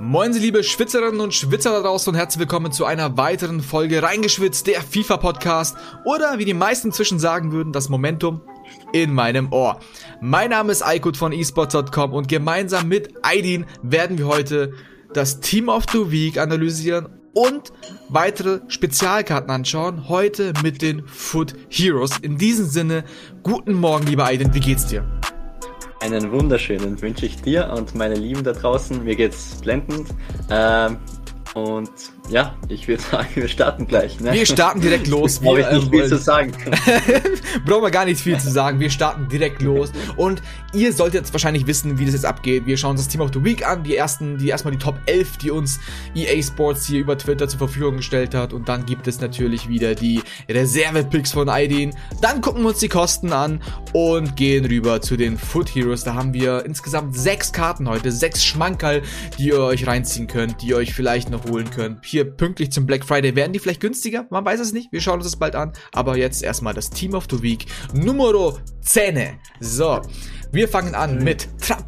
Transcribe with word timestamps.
Moin 0.00 0.32
Sie 0.32 0.38
liebe 0.38 0.62
Schwitzerinnen 0.62 1.20
und 1.20 1.34
Schwitzer 1.34 1.72
da 1.72 1.80
draußen 1.80 2.12
und 2.12 2.16
herzlich 2.16 2.38
willkommen 2.38 2.70
zu 2.70 2.84
einer 2.84 3.16
weiteren 3.16 3.60
Folge 3.60 4.00
Reingeschwitzt, 4.00 4.68
der 4.68 4.80
FIFA-Podcast 4.80 5.76
oder 6.04 6.38
wie 6.38 6.44
die 6.44 6.54
meisten 6.54 6.92
zwischen 6.92 7.18
sagen 7.18 7.50
würden, 7.50 7.72
das 7.72 7.88
Momentum 7.88 8.40
in 8.92 9.12
meinem 9.12 9.52
Ohr. 9.52 9.80
Mein 10.20 10.50
Name 10.50 10.70
ist 10.70 10.82
Aykut 10.82 11.16
von 11.16 11.32
esports.com 11.32 12.12
und 12.12 12.28
gemeinsam 12.28 12.86
mit 12.86 13.12
Aidin 13.22 13.66
werden 13.82 14.18
wir 14.18 14.28
heute 14.28 14.72
das 15.12 15.40
Team 15.40 15.68
of 15.68 15.82
the 15.90 16.12
Week 16.12 16.38
analysieren 16.38 17.08
und 17.32 17.72
weitere 18.08 18.60
Spezialkarten 18.68 19.50
anschauen. 19.50 20.08
Heute 20.08 20.52
mit 20.62 20.80
den 20.80 21.08
Foot 21.08 21.54
Heroes. 21.70 22.18
In 22.22 22.38
diesem 22.38 22.66
Sinne, 22.66 23.02
guten 23.42 23.72
Morgen, 23.72 24.06
lieber 24.06 24.26
Aidin, 24.26 24.54
wie 24.54 24.60
geht's 24.60 24.86
dir? 24.86 25.04
Einen 26.00 26.30
wunderschönen 26.30 27.00
wünsche 27.02 27.26
ich 27.26 27.42
dir 27.42 27.72
und 27.76 27.94
meine 27.94 28.14
Lieben 28.14 28.44
da 28.44 28.52
draußen. 28.52 29.02
Mir 29.02 29.16
geht's 29.16 29.56
blendend. 29.60 30.08
Ähm, 30.48 30.98
und 31.54 31.90
ja, 32.30 32.56
ich 32.68 32.86
würde 32.88 33.02
sagen, 33.02 33.28
wir 33.34 33.48
starten 33.48 33.86
gleich. 33.86 34.20
Ne? 34.20 34.32
Wir 34.32 34.46
starten 34.46 34.80
direkt 34.80 35.06
los. 35.08 35.38
Brauche 35.38 35.60
ich 35.60 35.70
nicht 35.70 35.84
ähm, 35.84 35.90
viel 35.90 36.06
zu 36.06 36.18
sagen. 36.18 36.52
Brauchen 37.64 37.82
wir 37.82 37.90
gar 37.90 38.04
nicht 38.04 38.20
viel 38.20 38.38
zu 38.38 38.50
sagen. 38.50 38.80
Wir 38.80 38.90
starten 38.90 39.28
direkt 39.28 39.62
los. 39.62 39.92
Und 40.16 40.42
ihr 40.72 40.92
solltet 40.92 41.22
jetzt 41.22 41.32
wahrscheinlich 41.32 41.66
wissen, 41.66 41.98
wie 41.98 42.04
das 42.04 42.14
jetzt 42.14 42.26
abgeht. 42.26 42.66
Wir 42.66 42.76
schauen 42.76 42.92
uns 42.92 43.02
das 43.02 43.08
Team 43.08 43.20
of 43.20 43.30
the 43.32 43.42
Week 43.42 43.66
an. 43.66 43.84
Die 43.84 43.96
ersten, 43.96 44.38
die 44.38 44.48
erstmal 44.48 44.72
die 44.72 44.78
Top 44.78 44.98
11, 45.06 45.38
die 45.38 45.50
uns 45.50 45.80
EA 46.14 46.42
Sports 46.42 46.86
hier 46.86 47.00
über 47.00 47.16
Twitter 47.16 47.48
zur 47.48 47.58
Verfügung 47.58 47.98
gestellt 47.98 48.34
hat. 48.34 48.52
Und 48.52 48.68
dann 48.68 48.84
gibt 48.84 49.06
es 49.08 49.20
natürlich 49.20 49.68
wieder 49.68 49.94
die 49.94 50.20
Reserve-Picks 50.48 51.32
von 51.32 51.48
Aidin. 51.48 51.94
Dann 52.20 52.40
gucken 52.40 52.62
wir 52.62 52.68
uns 52.68 52.78
die 52.78 52.88
Kosten 52.88 53.32
an 53.32 53.62
und 53.92 54.36
gehen 54.36 54.64
rüber 54.64 55.00
zu 55.00 55.16
den 55.16 55.38
Foot 55.38 55.74
Heroes. 55.74 56.04
Da 56.04 56.14
haben 56.14 56.34
wir 56.34 56.64
insgesamt 56.64 57.16
sechs 57.16 57.52
Karten 57.52 57.88
heute. 57.88 58.12
Sechs 58.12 58.44
Schmankerl, 58.44 59.02
die 59.38 59.48
ihr 59.48 59.60
euch 59.60 59.86
reinziehen 59.86 60.26
könnt, 60.26 60.62
die 60.62 60.68
ihr 60.68 60.76
euch 60.76 60.92
vielleicht 60.94 61.30
noch 61.30 61.44
holen 61.48 61.70
könnt. 61.70 62.04
Hier 62.04 62.17
hier 62.18 62.30
pünktlich 62.30 62.72
zum 62.72 62.84
Black 62.84 63.04
Friday. 63.04 63.36
Werden 63.36 63.52
die 63.52 63.60
vielleicht 63.60 63.80
günstiger? 63.80 64.26
Man 64.30 64.44
weiß 64.44 64.58
es 64.58 64.72
nicht. 64.72 64.90
Wir 64.90 65.00
schauen 65.00 65.16
uns 65.16 65.24
das 65.24 65.36
bald 65.36 65.54
an. 65.54 65.72
Aber 65.92 66.16
jetzt 66.16 66.42
erstmal 66.42 66.74
das 66.74 66.90
Team 66.90 67.14
of 67.14 67.26
the 67.30 67.40
Week 67.42 67.66
Numero 67.94 68.58
10. 68.80 69.38
So, 69.60 70.02
wir 70.50 70.68
fangen 70.68 70.94
an 70.94 71.22
mit 71.22 71.48
Trapp. 71.60 71.84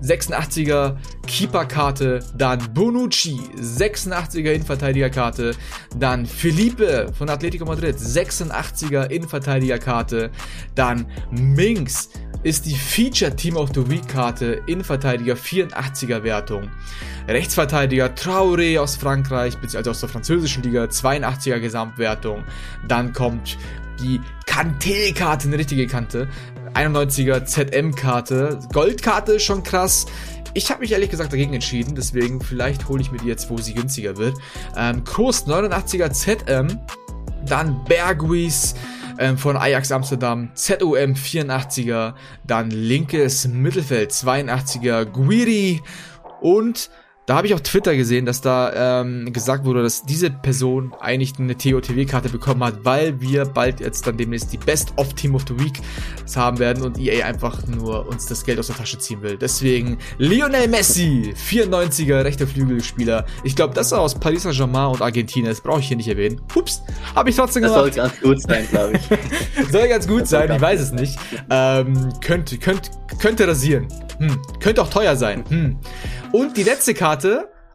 86er 0.00 0.96
Keeper-Karte, 1.26 2.20
dann 2.36 2.72
Bonucci, 2.72 3.36
86er 3.56 4.52
Innenverteidiger-Karte, 4.52 5.56
dann 5.96 6.24
Felipe 6.24 7.12
von 7.18 7.28
Atletico 7.28 7.64
Madrid, 7.64 7.96
86er 7.96 9.10
Innenverteidiger-Karte, 9.10 10.30
dann 10.76 11.10
Minx, 11.32 12.10
ist 12.42 12.66
die 12.66 12.74
Feature 12.74 13.34
Team 13.34 13.56
of 13.56 13.70
the 13.74 13.90
Week 13.90 14.06
Karte 14.06 14.62
Innenverteidiger 14.66 15.34
84er 15.34 16.22
Wertung. 16.22 16.70
Rechtsverteidiger 17.26 18.14
Traoré 18.14 18.78
aus 18.78 18.96
Frankreich, 18.96 19.54
beziehungsweise 19.56 19.90
aus 19.90 20.00
der 20.00 20.08
französischen 20.08 20.62
Liga 20.62 20.84
82er 20.84 21.58
Gesamtwertung. 21.58 22.44
Dann 22.86 23.12
kommt 23.12 23.58
die 24.00 24.20
Kanté-Karte, 24.46 25.48
eine 25.48 25.58
richtige 25.58 25.86
Kante. 25.86 26.28
91er 26.74 27.44
ZM-Karte. 27.44 28.60
Goldkarte 28.72 29.40
schon 29.40 29.62
krass. 29.64 30.06
Ich 30.54 30.70
habe 30.70 30.80
mich 30.80 30.92
ehrlich 30.92 31.10
gesagt 31.10 31.32
dagegen 31.32 31.54
entschieden, 31.54 31.94
deswegen 31.94 32.40
vielleicht 32.40 32.88
hole 32.88 33.02
ich 33.02 33.10
mir 33.10 33.18
die 33.18 33.26
jetzt, 33.26 33.50
wo 33.50 33.58
sie 33.58 33.74
günstiger 33.74 34.16
wird. 34.16 34.36
Ähm, 34.76 35.04
Kroos 35.04 35.46
89er 35.46 36.12
ZM. 36.12 36.78
Dann 37.46 37.82
Bergwies 37.84 38.74
ähm, 39.18 39.38
von 39.38 39.56
Ajax 39.56 39.92
Amsterdam, 39.92 40.50
ZOM 40.54 41.14
84er, 41.14 42.14
dann 42.46 42.70
linkes 42.70 43.48
Mittelfeld 43.48 44.12
82er, 44.12 45.04
Guiri 45.04 45.82
und 46.40 46.90
da 47.28 47.36
habe 47.36 47.46
ich 47.46 47.52
auf 47.52 47.60
Twitter 47.60 47.94
gesehen, 47.94 48.24
dass 48.24 48.40
da 48.40 49.02
ähm, 49.02 49.30
gesagt 49.34 49.66
wurde, 49.66 49.82
dass 49.82 50.02
diese 50.02 50.30
Person 50.30 50.94
eigentlich 50.98 51.38
eine 51.38 51.58
TOTW-Karte 51.58 52.30
bekommen 52.30 52.64
hat, 52.64 52.86
weil 52.86 53.20
wir 53.20 53.44
bald 53.44 53.80
jetzt 53.80 54.06
dann 54.06 54.16
demnächst 54.16 54.50
die 54.50 54.56
Best 54.56 54.94
of 54.96 55.12
Team 55.12 55.34
of 55.34 55.44
the 55.46 55.58
Week 55.60 55.78
haben 56.34 56.58
werden 56.58 56.82
und 56.82 56.98
EA 56.98 57.26
einfach 57.26 57.66
nur 57.66 58.08
uns 58.08 58.24
das 58.24 58.46
Geld 58.46 58.58
aus 58.58 58.68
der 58.68 58.76
Tasche 58.76 58.98
ziehen 58.98 59.20
will. 59.20 59.36
Deswegen 59.36 59.98
Lionel 60.16 60.68
Messi, 60.68 61.34
94er 61.36 62.24
rechter 62.24 62.46
Flügelspieler. 62.46 63.26
Ich 63.44 63.54
glaube, 63.54 63.74
dass 63.74 63.92
er 63.92 64.00
aus 64.00 64.14
Paris 64.14 64.44
Saint-Germain 64.44 64.92
und 64.92 65.02
Argentinien 65.02 65.52
ist, 65.52 65.62
brauche 65.62 65.80
ich 65.80 65.88
hier 65.88 65.98
nicht 65.98 66.08
erwähnen. 66.08 66.40
Hups, 66.54 66.80
habe 67.14 67.28
ich 67.28 67.36
trotzdem 67.36 67.62
gemacht. 67.62 67.88
Das 67.88 67.94
soll 67.94 68.04
ganz 68.04 68.20
gut 68.22 68.40
sein, 68.40 68.66
glaube 68.70 68.92
ich. 68.96 69.70
soll 69.70 69.88
ganz 69.88 70.08
gut 70.08 70.26
sein, 70.26 70.50
ich 70.50 70.60
weiß 70.62 70.80
es 70.80 70.92
nicht. 70.92 71.18
Ähm, 71.50 72.08
könnte, 72.22 72.56
könnte, 72.56 72.90
könnte 73.20 73.46
rasieren. 73.46 73.86
Hm. 74.18 74.40
Könnte 74.60 74.82
auch 74.82 74.90
teuer 74.90 75.14
sein. 75.14 75.44
Hm. 75.48 75.78
Und 76.32 76.56
die 76.56 76.62
letzte 76.62 76.92
Karte, 76.92 77.17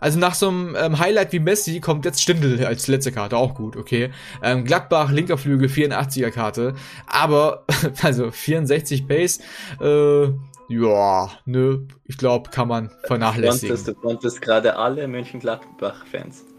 also 0.03 0.19
nach 0.19 0.35
so 0.35 0.49
einem 0.49 0.75
ähm, 0.77 0.99
Highlight 0.99 1.31
wie 1.31 1.39
Messi 1.39 1.79
kommt 1.79 2.03
jetzt 2.03 2.21
Stindel 2.21 2.65
als 2.65 2.87
letzte 2.87 3.13
Karte, 3.13 3.37
auch 3.37 3.55
gut, 3.55 3.77
okay. 3.77 4.11
Ähm, 4.41 4.65
Gladbach, 4.65 5.11
linker 5.11 5.37
Flügel, 5.37 5.69
84er 5.69 6.29
Karte. 6.29 6.75
Aber, 7.07 7.65
also 8.01 8.29
64 8.29 9.07
Base, 9.07 9.41
äh, 9.81 10.25
ja, 10.67 11.31
nö, 11.45 11.87
ich 12.05 12.17
glaube, 12.17 12.49
kann 12.49 12.67
man 12.67 12.91
vernachlässigen. 13.05 13.83
Du 13.85 13.93
konntest, 13.93 14.41
gerade 14.41 14.75
alle 14.75 15.07
Mönchengladbach-Fans. 15.07 16.52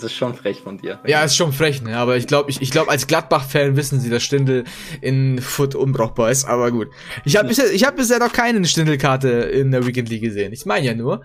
Das 0.00 0.12
ist 0.12 0.16
schon 0.16 0.32
frech 0.32 0.60
von 0.60 0.78
dir. 0.78 1.00
Ja, 1.06 1.24
ist 1.24 1.34
schon 1.34 1.52
frech, 1.52 1.82
ne? 1.82 1.96
Aber 1.96 2.16
ich 2.16 2.28
glaube, 2.28 2.50
ich, 2.50 2.62
ich 2.62 2.70
glaube, 2.70 2.88
als 2.88 3.08
Gladbach-Fan 3.08 3.74
wissen 3.74 3.98
sie, 3.98 4.08
dass 4.10 4.22
Stindel 4.22 4.62
in 5.00 5.42
Foot 5.42 5.74
unbrauchbar 5.74 6.30
ist. 6.30 6.44
Aber 6.44 6.70
gut. 6.70 6.86
Ich 7.24 7.36
habe 7.36 7.48
bisher, 7.48 7.72
ich 7.72 7.84
habe 7.84 7.96
bisher 7.96 8.20
noch 8.20 8.32
keine 8.32 8.64
Stindel-Karte 8.64 9.28
in 9.28 9.72
der 9.72 9.84
Weekend 9.88 10.08
League 10.08 10.22
gesehen. 10.22 10.52
Ich 10.52 10.66
meine 10.66 10.86
ja 10.86 10.94
nur. 10.94 11.22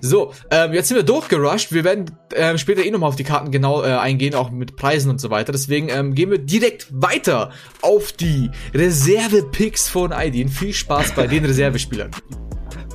So, 0.00 0.32
ähm, 0.50 0.72
jetzt 0.72 0.88
sind 0.88 0.96
wir 0.96 1.04
durchgerusht. 1.04 1.70
Wir 1.70 1.84
werden 1.84 2.18
ähm, 2.34 2.58
später 2.58 2.84
eh 2.84 2.90
nochmal 2.90 3.10
auf 3.10 3.16
die 3.16 3.22
Karten 3.22 3.52
genau 3.52 3.84
äh, 3.84 3.92
eingehen, 3.92 4.34
auch 4.34 4.50
mit 4.50 4.74
Preisen 4.74 5.08
und 5.08 5.20
so 5.20 5.30
weiter. 5.30 5.52
Deswegen 5.52 5.88
ähm, 5.88 6.16
gehen 6.16 6.32
wir 6.32 6.38
direkt 6.38 6.88
weiter 6.90 7.52
auf 7.80 8.10
die 8.10 8.50
Reserve-Picks 8.74 9.88
von 9.88 10.12
Aidin. 10.12 10.48
Viel 10.48 10.72
Spaß 10.72 11.12
bei 11.14 11.28
den 11.28 11.44
Reservespielern. 11.44 12.10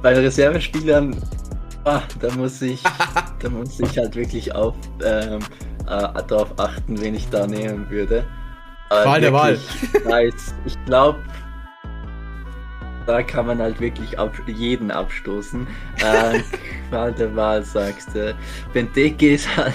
Bei 0.03 0.13
den 0.13 0.23
Reservespielern 0.23 1.15
Ah, 1.83 2.01
da 2.19 2.31
muss 2.35 2.61
ich, 2.61 2.81
da 3.39 3.49
muss 3.49 3.79
ich 3.79 3.97
halt 3.97 4.15
wirklich 4.15 4.53
auf, 4.53 4.75
ähm, 5.03 5.39
äh, 5.87 6.23
darauf 6.27 6.59
achten, 6.59 7.01
wen 7.01 7.15
ich 7.15 7.27
da 7.29 7.47
nehmen 7.47 7.89
würde. 7.89 8.23
Äh, 8.91 9.05
Wahl 9.05 9.21
der 9.21 9.33
Wahl. 9.33 9.59
Nice. 10.05 10.53
Ich 10.65 10.77
glaube, 10.85 11.19
da 13.07 13.23
kann 13.23 13.47
man 13.47 13.59
halt 13.59 13.79
wirklich 13.79 14.19
ab, 14.19 14.31
jeden 14.47 14.91
abstoßen. 14.91 15.67
Äh, 15.97 16.39
Wahl 16.91 17.13
der 17.13 17.35
Wahl 17.35 17.63
sagst 17.63 18.09
du. 18.13 18.35
Benteke 18.73 19.33
ist 19.33 19.47
halt, 19.55 19.73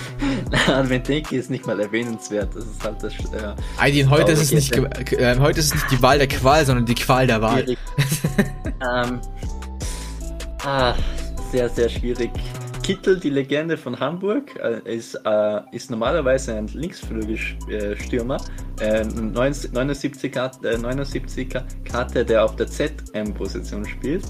Benteke 0.89 1.37
ist 1.37 1.51
nicht 1.51 1.67
mal 1.67 1.81
erwähnenswert. 1.81 2.55
Das 2.55 2.65
ist 2.65 2.85
halt 2.85 3.03
das. 3.03 3.15
Äh, 3.15 3.55
Aydin, 3.79 4.11
heute 4.11 4.33
ist 4.33 4.43
es 4.43 4.53
nicht, 4.53 4.77
äh, 4.77 5.37
heute 5.39 5.59
ist 5.59 5.67
es 5.67 5.75
nicht 5.75 5.91
die 5.91 6.03
Wahl 6.03 6.19
der 6.19 6.29
Qual, 6.29 6.65
sondern 6.65 6.87
die 6.87 6.95
Qual 6.95 7.27
der 7.27 7.43
Wahl. 7.43 7.67
ähm, 8.81 9.21
ah, 10.65 10.95
sehr, 11.51 11.69
sehr 11.69 11.89
schwierig. 11.89 12.31
Kittel, 12.83 13.19
die 13.19 13.31
Legende 13.31 13.77
von 13.77 13.99
Hamburg, 13.99 14.55
äh, 14.63 14.95
ist, 14.97 15.15
äh, 15.25 15.61
ist 15.73 15.91
normalerweise 15.91 16.55
ein 16.55 16.69
Linksflügelstürmer. 16.69 18.37
Äh, 18.81 19.05
79, 19.05 20.31
Karte, 20.31 20.79
79 20.79 21.49
Karte, 21.85 22.25
der 22.25 22.45
auf 22.45 22.55
der 22.57 22.69
ZM-Position 22.69 23.85
spielt. 23.85 24.25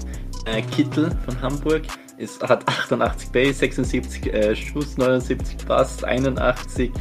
Äh, 0.45 0.61
Kittel 0.63 1.11
von 1.25 1.39
Hamburg 1.41 1.83
ist, 2.17 2.41
hat 2.41 2.67
88 2.67 3.29
Base, 3.29 3.53
76 3.53 4.33
äh, 4.33 4.55
Schuss, 4.55 4.97
79 4.97 5.57
Pass, 5.67 6.03
81 6.03 6.91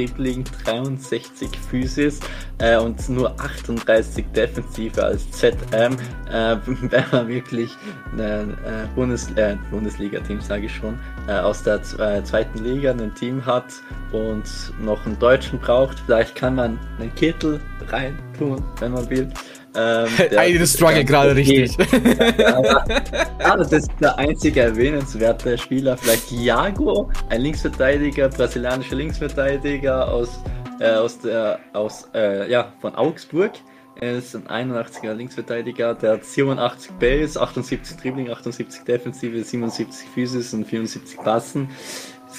Dribbling, 0.00 0.44
63 0.64 1.50
Physis 1.70 2.20
äh, 2.58 2.78
und 2.78 3.06
nur 3.10 3.38
38 3.38 4.24
Defensive 4.34 5.04
als 5.04 5.30
ZM. 5.30 5.96
Äh, 6.30 6.56
wenn 6.66 7.04
man 7.12 7.28
wirklich 7.28 7.70
ein 8.12 8.50
äh, 8.50 8.86
Bundes 8.94 9.30
äh, 9.32 9.56
Bundesliga-Team, 9.70 10.40
sage 10.40 10.66
ich 10.66 10.74
schon, 10.74 10.98
äh, 11.28 11.32
aus 11.32 11.62
der 11.62 11.80
äh, 11.98 12.24
zweiten 12.24 12.64
Liga 12.64 12.92
ein 12.92 13.14
Team 13.14 13.44
hat 13.44 13.66
und 14.12 14.44
noch 14.80 15.04
einen 15.04 15.18
Deutschen 15.18 15.58
braucht, 15.58 16.00
vielleicht 16.00 16.34
kann 16.34 16.54
man 16.54 16.78
einen 16.98 17.14
Kittel 17.14 17.60
rein 17.88 18.18
tun, 18.38 18.64
wenn 18.78 18.92
man 18.92 19.08
will. 19.10 19.28
Ähm, 19.74 20.08
Eine 20.36 20.66
Struggle 20.66 21.04
gerade 21.04 21.34
richtig. 21.34 21.76
ja, 21.78 23.56
das 23.56 23.72
ist 23.72 23.90
der 24.00 24.18
einzige 24.18 24.60
erwähnenswerte 24.60 25.56
Spieler. 25.58 25.96
Vielleicht 25.96 26.32
Iago, 26.32 27.10
ein 27.28 27.40
Linksverteidiger, 27.42 28.28
brasilianischer 28.28 28.96
Linksverteidiger 28.96 30.12
aus, 30.12 30.40
äh, 30.80 30.92
aus 30.92 31.18
der, 31.20 31.60
aus, 31.72 32.08
äh, 32.14 32.50
ja, 32.50 32.72
von 32.80 32.94
Augsburg. 32.94 33.52
Er 34.00 34.16
ist 34.16 34.34
ein 34.34 34.72
81er 34.72 35.12
Linksverteidiger, 35.12 35.94
der 35.94 36.12
hat 36.12 36.24
87 36.24 36.92
Base, 36.92 37.38
78 37.38 37.98
Dribbling, 37.98 38.30
78 38.30 38.82
Defensive, 38.84 39.44
77 39.44 40.08
Physis 40.08 40.54
und 40.54 40.64
74 40.64 41.18
Passen 41.18 41.68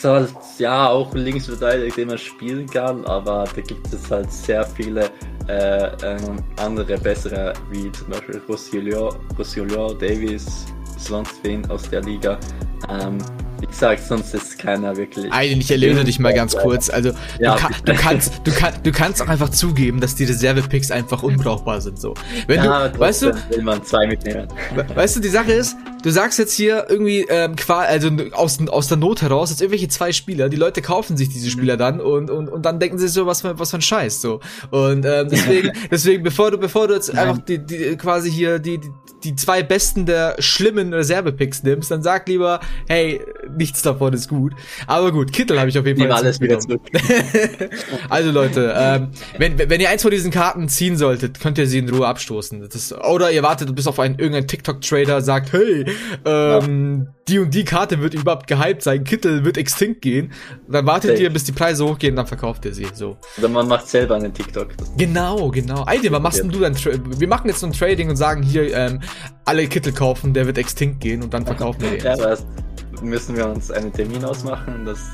ist 0.01 0.05
halt 0.05 0.33
ja 0.57 0.89
auch 0.89 1.13
Linksverteidiger, 1.13 1.95
den 1.95 2.07
man 2.07 2.17
spielen 2.17 2.67
kann, 2.67 3.05
aber 3.05 3.45
da 3.55 3.61
gibt 3.61 3.93
es 3.93 4.09
halt 4.09 4.31
sehr 4.31 4.65
viele 4.65 5.09
äh, 5.47 5.91
ähm, 6.03 6.37
andere 6.57 6.97
bessere, 6.97 7.53
wie 7.69 7.91
zum 7.91 8.09
Beispiel 8.09 8.41
Rossillon, 8.47 9.99
Davis, 9.99 10.65
sonst 10.97 11.35
wen 11.43 11.69
aus 11.69 11.83
der 11.89 12.01
Liga. 12.01 12.39
Ähm, 12.89 13.19
Ich 13.69 13.77
sag, 13.77 13.99
sonst 13.99 14.33
ist 14.33 14.57
keiner 14.57 14.95
wirklich. 14.97 15.31
Aiden, 15.31 15.61
ich 15.61 15.69
erlöse 15.69 16.03
dich 16.03 16.17
mal 16.17 16.33
ganz 16.33 16.57
kurz. 16.57 16.89
Also, 16.89 17.11
ja, 17.39 17.53
du, 17.53 17.61
kann, 17.61 17.75
du, 17.85 17.93
kannst, 17.93 18.41
du, 18.43 18.51
kann, 18.51 18.73
du 18.81 18.91
kannst 18.91 19.21
auch 19.21 19.27
einfach 19.27 19.49
zugeben, 19.49 20.01
dass 20.01 20.15
die 20.15 20.23
Reserve-Picks 20.23 20.89
einfach 20.89 21.21
unbrauchbar 21.21 21.79
sind, 21.79 21.99
so. 21.99 22.15
Wenn 22.47 22.63
ja, 22.63 22.89
du, 22.89 22.99
weißt 22.99 23.21
du, 23.21 23.35
will 23.49 23.61
man 23.61 23.83
zwei 23.83 24.07
mitnehmen. 24.07 24.47
Weißt 24.95 25.15
du, 25.15 25.19
die 25.19 25.29
Sache 25.29 25.51
ist, 25.51 25.75
du 26.03 26.09
sagst 26.09 26.39
jetzt 26.39 26.53
hier 26.53 26.85
irgendwie, 26.89 27.25
ähm, 27.29 27.55
also 27.67 28.09
aus, 28.33 28.59
aus 28.67 28.87
der 28.87 28.97
Not 28.97 29.21
heraus, 29.21 29.49
jetzt 29.49 29.61
irgendwelche 29.61 29.87
zwei 29.87 30.11
Spieler, 30.11 30.49
die 30.49 30.57
Leute 30.57 30.81
kaufen 30.81 31.17
sich 31.17 31.29
diese 31.29 31.49
Spieler 31.49 31.77
dann 31.77 31.99
und, 31.99 32.29
und, 32.29 32.49
und 32.49 32.65
dann 32.65 32.79
denken 32.79 32.97
sie 32.97 33.07
so, 33.07 33.25
was 33.25 33.41
für, 33.41 33.57
was 33.59 33.71
für 33.71 33.77
ein 33.77 33.81
Scheiß, 33.81 34.21
so. 34.21 34.39
Und, 34.69 35.05
ähm, 35.05 35.27
deswegen, 35.29 35.71
deswegen, 35.91 36.23
bevor 36.23 36.51
du, 36.51 36.57
bevor 36.57 36.87
du 36.87 36.95
jetzt 36.95 37.13
Nein. 37.13 37.29
einfach 37.29 37.45
die, 37.45 37.59
die, 37.59 37.97
quasi 37.97 38.31
hier 38.31 38.59
die, 38.59 38.79
die, 38.79 38.91
die 39.23 39.35
zwei 39.35 39.63
besten 39.63 40.05
der 40.05 40.35
schlimmen 40.39 40.93
Reserve-Picks 40.93 41.63
nimmst, 41.63 41.91
dann 41.91 42.01
sag 42.03 42.27
lieber, 42.27 42.59
hey, 42.87 43.21
nichts 43.55 43.81
davon 43.81 44.13
ist 44.13 44.29
gut. 44.29 44.53
Aber 44.87 45.11
gut, 45.11 45.31
Kittel 45.31 45.59
habe 45.59 45.69
ich 45.69 45.77
auf 45.77 45.85
jeden 45.85 45.99
Fall. 45.99 46.11
alles 46.11 46.39
wieder 46.39 46.59
zurück. 46.59 46.81
also 48.09 48.31
Leute, 48.31 48.73
ähm, 48.75 49.09
wenn, 49.37 49.57
wenn 49.57 49.81
ihr 49.81 49.89
eins 49.89 50.01
von 50.01 50.11
diesen 50.11 50.31
Karten 50.31 50.69
ziehen 50.69 50.97
solltet, 50.97 51.39
könnt 51.39 51.57
ihr 51.57 51.67
sie 51.67 51.79
in 51.79 51.89
Ruhe 51.89 52.07
abstoßen. 52.07 52.67
Das, 52.71 52.93
oder 52.93 53.31
ihr 53.31 53.43
wartet 53.43 53.73
bis 53.75 53.87
auf 53.87 53.99
einen 53.99 54.17
irgendeinen 54.17 54.47
TikTok-Trader 54.47 55.21
sagt, 55.21 55.53
hey, 55.53 55.85
ähm, 56.25 57.05
ja. 57.05 57.13
die 57.27 57.39
und 57.39 57.53
die 57.53 57.63
Karte 57.63 58.01
wird 58.01 58.13
überhaupt 58.13 58.47
gehypt 58.47 58.81
sein, 58.81 59.03
Kittel 59.03 59.45
wird 59.45 59.57
extinct 59.57 60.01
gehen. 60.01 60.31
Dann 60.67 60.85
wartet 60.85 61.11
Safe. 61.11 61.23
ihr, 61.23 61.29
bis 61.31 61.43
die 61.43 61.51
Preise 61.51 61.85
hochgehen, 61.85 62.15
dann 62.15 62.27
verkauft 62.27 62.65
ihr 62.65 62.73
sie. 62.73 62.87
So. 62.93 63.17
Oder 63.37 63.49
man 63.49 63.67
macht 63.67 63.87
selber 63.87 64.15
einen 64.15 64.33
TikTok. 64.33 64.69
Genau, 64.97 65.49
genau. 65.49 65.85
Aide, 65.85 66.11
was 66.11 66.21
machst 66.21 66.39
denn 66.39 66.49
du 66.49 66.59
dann? 66.59 66.75
Wir 67.19 67.27
machen 67.27 67.47
jetzt 67.47 67.59
so 67.59 67.67
ein 67.67 67.73
Trading 67.73 68.09
und 68.09 68.15
sagen 68.15 68.43
hier, 68.43 68.73
ähm, 68.75 69.01
alle 69.45 69.67
Kittel 69.67 69.93
kaufen, 69.93 70.33
der 70.33 70.45
wird 70.45 70.57
extinct 70.57 70.99
gehen 71.01 71.23
und 71.23 71.33
dann 71.33 71.45
verkaufen 71.45 71.81
wir 71.81 71.89
den. 71.91 72.03
ja, 72.03 72.17
was 72.17 72.45
müssen 73.01 73.35
wir 73.35 73.47
uns 73.47 73.71
einen 73.71 73.91
Termin 73.91 74.23
ausmachen 74.23 74.75
und 74.75 74.85
das, 74.85 75.09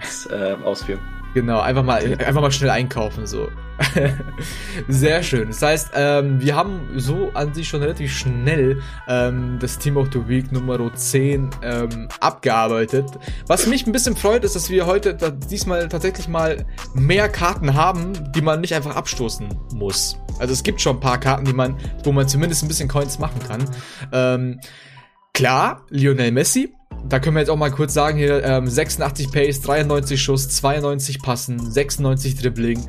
das 0.00 0.26
äh, 0.26 0.56
ausführen. 0.64 1.00
Genau, 1.34 1.58
einfach 1.60 1.82
mal, 1.82 2.00
einfach 2.24 2.40
mal 2.40 2.52
schnell 2.52 2.70
einkaufen, 2.70 3.26
so. 3.26 3.48
Sehr 4.88 5.22
schön. 5.24 5.48
Das 5.48 5.60
heißt, 5.60 5.90
ähm, 5.94 6.40
wir 6.40 6.54
haben 6.54 6.88
so 6.94 7.32
an 7.34 7.52
sich 7.52 7.68
schon 7.68 7.80
relativ 7.80 8.16
schnell 8.16 8.80
ähm, 9.08 9.58
das 9.60 9.78
Team 9.78 9.96
of 9.96 10.08
the 10.12 10.28
Week 10.28 10.52
Nummer 10.52 10.94
10 10.94 11.50
ähm, 11.62 12.08
abgearbeitet. 12.20 13.06
Was 13.48 13.66
mich 13.66 13.84
ein 13.84 13.92
bisschen 13.92 14.14
freut, 14.14 14.44
ist, 14.44 14.54
dass 14.54 14.70
wir 14.70 14.86
heute 14.86 15.14
da, 15.14 15.30
diesmal 15.30 15.88
tatsächlich 15.88 16.28
mal 16.28 16.64
mehr 16.94 17.28
Karten 17.28 17.74
haben, 17.74 18.12
die 18.32 18.40
man 18.40 18.60
nicht 18.60 18.74
einfach 18.74 18.94
abstoßen 18.94 19.48
muss. 19.74 20.16
Also 20.38 20.52
es 20.52 20.62
gibt 20.62 20.80
schon 20.80 20.98
ein 20.98 21.00
paar 21.00 21.18
Karten, 21.18 21.44
die 21.44 21.52
man, 21.52 21.76
wo 22.04 22.12
man 22.12 22.28
zumindest 22.28 22.62
ein 22.62 22.68
bisschen 22.68 22.88
Coins 22.88 23.18
machen 23.18 23.40
kann. 23.46 23.68
Ähm, 24.12 24.60
klar, 25.32 25.84
Lionel 25.90 26.30
Messi, 26.30 26.74
da 27.08 27.18
können 27.18 27.36
wir 27.36 27.40
jetzt 27.40 27.50
auch 27.50 27.56
mal 27.56 27.70
kurz 27.70 27.94
sagen 27.94 28.18
hier, 28.18 28.42
ähm, 28.44 28.66
86 28.66 29.30
Pace, 29.30 29.60
93 29.60 30.20
Schuss, 30.20 30.48
92 30.48 31.22
Passen, 31.22 31.70
96 31.70 32.36
Dribbling, 32.36 32.86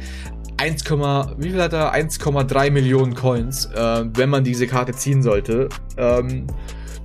1, 0.58 0.86
wie 0.86 1.50
viel 1.50 1.62
hat 1.62 1.74
er? 1.74 1.94
1,3 1.94 2.72
Millionen 2.72 3.14
Coins, 3.14 3.66
äh, 3.66 4.06
wenn 4.14 4.30
man 4.30 4.44
diese 4.44 4.68
Karte 4.68 4.94
ziehen 4.94 5.22
sollte. 5.22 5.70
Ähm, 5.98 6.48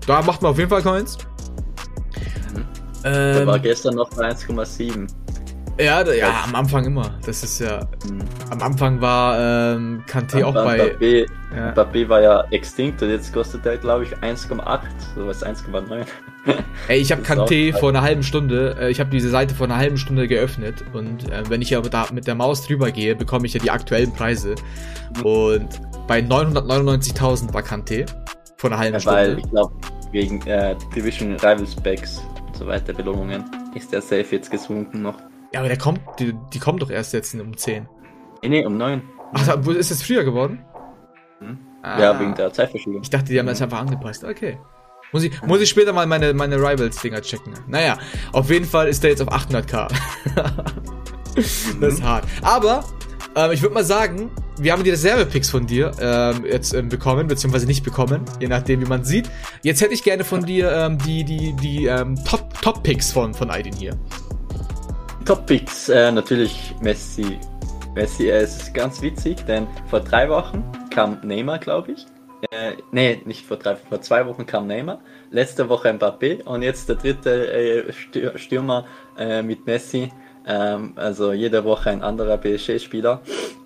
da 0.07 0.23
macht 0.23 0.43
man 0.43 0.53
auf 0.53 0.59
jeden 0.59 0.71
Fall 0.71 0.83
Coins. 0.83 1.19
Ähm, 3.03 3.35
der 3.35 3.47
war 3.47 3.59
gestern 3.59 3.97
noch 3.97 4.11
bei 4.11 4.31
1,7. 4.31 5.09
Ja, 5.81 6.05
da, 6.05 6.13
ja, 6.13 6.45
am 6.45 6.55
Anfang 6.55 6.85
immer. 6.85 7.11
Das 7.25 7.43
ist 7.43 7.61
ja. 7.61 7.81
Mhm. 8.09 8.21
Am 8.51 8.63
Anfang 8.63 9.01
war 9.01 9.75
ähm, 9.75 10.03
Kanté 10.07 10.45
auch 10.45 10.55
bei. 10.55 10.79
Mbappé, 10.79 11.27
ja. 11.55 11.73
Mbappé 11.73 12.09
war 12.09 12.21
ja 12.21 12.45
extinct 12.51 13.03
und 13.03 13.11
jetzt 13.11 13.33
kostet 13.33 13.65
er, 13.67 13.79
glaube 13.79 14.05
ich, 14.05 14.13
1,8, 14.19 14.81
sowas 15.15 15.45
1,9. 15.45 16.05
Ey, 16.89 16.99
ich 16.99 17.13
habe 17.13 17.23
Kanté 17.23 17.77
vor 17.77 17.91
einer 17.91 18.03
halben 18.03 18.23
Stunde, 18.23 18.77
äh, 18.81 18.91
ich 18.91 19.01
habe 19.01 19.11
diese 19.11 19.31
Seite 19.31 19.55
vor 19.55 19.67
einer 19.67 19.77
halben 19.77 19.97
Stunde 19.97 20.27
geöffnet 20.29 20.85
und 20.93 21.31
äh, 21.31 21.43
wenn 21.49 21.63
ich 21.63 21.77
aber 21.77 21.89
da 21.89 22.07
mit 22.13 22.27
der 22.27 22.35
Maus 22.35 22.67
drüber 22.67 22.91
gehe, 22.91 23.15
bekomme 23.15 23.47
ich 23.47 23.55
ja 23.55 23.61
die 23.61 23.71
aktuellen 23.71 24.13
Preise. 24.13 24.55
Mhm. 25.19 25.27
Und 25.27 25.81
bei 26.07 26.21
999.000 26.21 27.53
war 27.53 27.63
Kanté 27.63 28.07
vor 28.57 28.71
einer 28.71 28.79
halben 28.79 28.95
ja, 28.95 29.01
Stunde. 29.01 29.19
Weil 29.19 29.39
ich 29.39 29.51
glaube, 29.51 29.75
wegen 30.13 30.47
äh, 30.47 30.75
Division 30.95 31.35
Rivals 31.35 31.75
Packs 31.77 32.23
und 32.47 32.57
so 32.57 32.67
weiter 32.67 32.93
Belohnungen 32.93 33.45
ist 33.75 33.93
der 33.93 34.01
Safe 34.01 34.27
jetzt 34.31 34.51
gesunken 34.51 35.03
noch. 35.03 35.30
Ja, 35.53 35.61
aber 35.61 35.69
der 35.69 35.79
kommt, 35.79 36.01
die, 36.19 36.35
die 36.53 36.59
kommt 36.59 36.83
doch 36.83 36.91
erst 36.91 37.13
jetzt 37.13 37.35
um 37.35 37.57
10. 37.57 37.89
Nee, 38.43 38.49
nee, 38.49 38.65
um 38.65 38.77
9. 38.77 39.03
Ach, 39.33 39.59
wo 39.61 39.73
ist 39.73 39.91
es 39.91 40.03
früher 40.03 40.25
geworden? 40.25 40.65
Hm. 41.41 41.59
Ah, 41.83 42.01
ja, 42.01 42.21
wegen 42.21 42.35
der 42.35 42.53
Zeitverschiebung. 42.53 43.03
Ich 43.03 43.11
dachte, 43.11 43.27
die 43.27 43.39
haben 43.39 43.47
das 43.47 43.63
einfach 43.63 43.81
angepasst. 43.81 44.25
Okay. 44.25 44.59
Muss 45.13 45.25
ich, 45.25 45.43
muss 45.43 45.61
ich 45.61 45.69
später 45.69 45.93
mal 45.93 46.07
meine, 46.07 46.33
meine 46.35 46.57
Rivals-Dinger 46.57 47.21
checken. 47.23 47.55
Naja, 47.67 47.99
auf 48.33 48.49
jeden 48.51 48.67
Fall 48.67 48.89
ist 48.89 49.03
der 49.03 49.11
jetzt 49.11 49.23
auf 49.23 49.29
800k. 49.29 49.89
das 51.35 51.95
ist 51.95 52.03
hart. 52.03 52.25
Aber, 52.43 52.85
ähm, 53.35 53.51
ich 53.51 53.61
würde 53.63 53.75
mal 53.75 53.85
sagen, 53.85 54.31
wir 54.59 54.73
haben 54.73 54.85
die 54.85 54.91
Reserve-Picks 54.91 55.51
von 55.51 55.67
dir 55.67 55.91
ähm, 56.01 56.45
jetzt 56.45 56.75
ähm, 56.75 56.89
bekommen, 56.89 57.27
beziehungsweise 57.27 57.67
nicht 57.67 57.83
bekommen, 57.83 58.25
je 58.39 58.47
nachdem, 58.47 58.83
wie 58.83 58.87
man 58.87 59.05
sieht. 59.05 59.29
Jetzt 59.63 59.81
hätte 59.81 59.95
ich 59.95 60.05
gerne 60.05 60.23
von 60.23 60.45
dir 60.45 60.71
ähm, 60.71 60.99
die, 60.99 61.25
die, 61.25 61.55
die 61.55 61.87
ähm, 61.87 62.17
Top-Picks 62.25 63.09
Top 63.09 63.15
von, 63.15 63.35
von 63.35 63.51
Aidin 63.51 63.75
hier. 63.75 63.99
Top-Picks, 65.31 65.91
äh, 65.91 66.11
natürlich 66.11 66.75
Messi. 66.81 67.39
Messi, 67.95 68.27
er 68.27 68.41
ist 68.41 68.75
ganz 68.75 69.01
witzig, 69.01 69.37
denn 69.47 69.69
vor 69.87 70.01
drei 70.01 70.29
Wochen 70.29 70.65
kam 70.93 71.21
Neymar, 71.23 71.61
glaube 71.61 71.93
ich. 71.93 72.05
Äh, 72.51 72.73
nee, 72.91 73.23
nicht 73.25 73.47
vor 73.47 73.57
drei, 73.57 73.77
vor 73.77 74.01
zwei 74.01 74.27
Wochen 74.27 74.45
kam 74.45 74.67
Neymar, 74.67 75.01
letzte 75.31 75.69
Woche 75.69 75.89
Mbappé 75.89 76.43
und 76.43 76.63
jetzt 76.63 76.89
der 76.89 76.97
dritte 76.97 77.47
äh, 77.47 77.93
Stürmer 78.39 78.87
äh, 79.17 79.41
mit 79.41 79.65
Messi. 79.67 80.11
Ähm, 80.49 80.95
also 80.97 81.33
jede 81.33 81.63
Woche 81.63 81.91
ein 81.91 82.03
anderer 82.03 82.37
PSG-Spieler. 82.37 83.21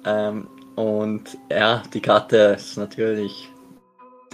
Ähm, 0.05 0.49
und 0.75 1.39
ja, 1.51 1.83
die 1.95 2.03
Karte 2.03 2.57
ist 2.59 2.77
natürlich, 2.77 3.49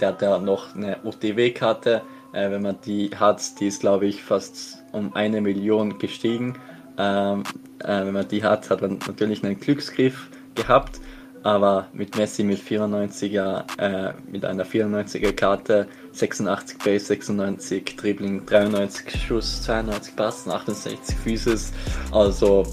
der 0.01 0.09
hat 0.09 0.21
ja 0.21 0.37
noch 0.37 0.75
eine 0.75 0.97
OTW-Karte. 1.05 2.01
Äh, 2.33 2.51
wenn 2.51 2.61
man 2.61 2.81
die 2.85 3.09
hat, 3.15 3.57
die 3.61 3.67
ist 3.67 3.79
glaube 3.79 4.07
ich 4.07 4.21
fast 4.21 4.83
um 4.91 5.15
eine 5.15 5.39
Million 5.39 5.97
gestiegen. 5.97 6.57
Ähm, 6.97 7.43
äh, 7.79 8.05
wenn 8.05 8.13
man 8.13 8.27
die 8.27 8.43
hat, 8.43 8.69
hat 8.69 8.81
man 8.81 8.99
natürlich 9.07 9.43
einen 9.43 9.59
Glücksgriff 9.59 10.29
gehabt. 10.55 10.99
Aber 11.43 11.87
mit 11.93 12.15
Messi 12.17 12.43
mit 12.43 12.59
94er, 12.59 13.63
äh, 13.79 14.13
mit 14.31 14.45
einer 14.45 14.63
94er 14.63 15.33
Karte, 15.33 15.87
86 16.11 16.77
Base, 16.77 17.05
96 17.05 17.95
Dribbling, 17.95 18.45
93 18.45 19.19
Schuss, 19.19 19.63
92 19.63 20.15
Passen, 20.15 20.51
68 20.51 21.15
Physis, 21.15 21.73
also 22.11 22.63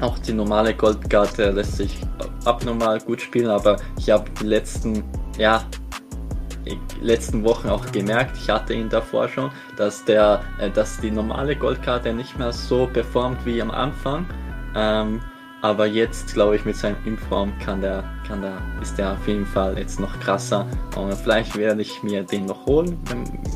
auch 0.00 0.18
die 0.18 0.32
normale 0.32 0.74
Goldkarte 0.74 1.50
lässt 1.50 1.78
sich 1.78 1.96
abnormal 2.44 3.00
gut 3.00 3.22
spielen, 3.22 3.48
aber 3.48 3.76
ich 3.98 4.10
habe 4.10 4.24
die 4.40 4.44
letzten, 4.44 5.02
ja, 5.38 5.64
letzten 7.00 7.44
Wochen 7.44 7.68
auch 7.68 7.90
gemerkt, 7.92 8.36
ich 8.36 8.50
hatte 8.50 8.74
ihn 8.74 8.88
davor 8.88 9.28
schon, 9.28 9.50
dass 9.76 10.04
der, 10.04 10.42
äh, 10.58 10.70
dass 10.70 11.00
die 11.00 11.10
normale 11.10 11.56
Goldkarte 11.56 12.12
nicht 12.12 12.38
mehr 12.38 12.52
so 12.52 12.86
performt 12.86 13.44
wie 13.44 13.60
am 13.62 13.70
Anfang. 13.70 14.26
Ähm, 14.74 15.20
aber 15.62 15.86
jetzt, 15.86 16.34
glaube 16.34 16.54
ich, 16.54 16.64
mit 16.64 16.76
seinem 16.76 16.96
Inform 17.04 17.52
kann 17.58 17.80
der, 17.80 18.04
kann 18.28 18.42
der, 18.42 18.58
ist 18.82 18.96
der 18.98 19.14
auf 19.14 19.26
jeden 19.26 19.46
Fall 19.46 19.76
jetzt 19.78 19.98
noch 19.98 20.20
krasser. 20.20 20.66
Und 20.94 21.12
vielleicht 21.14 21.56
werde 21.56 21.82
ich 21.82 22.02
mir 22.02 22.22
den 22.22 22.46
noch 22.46 22.66
holen, 22.66 22.98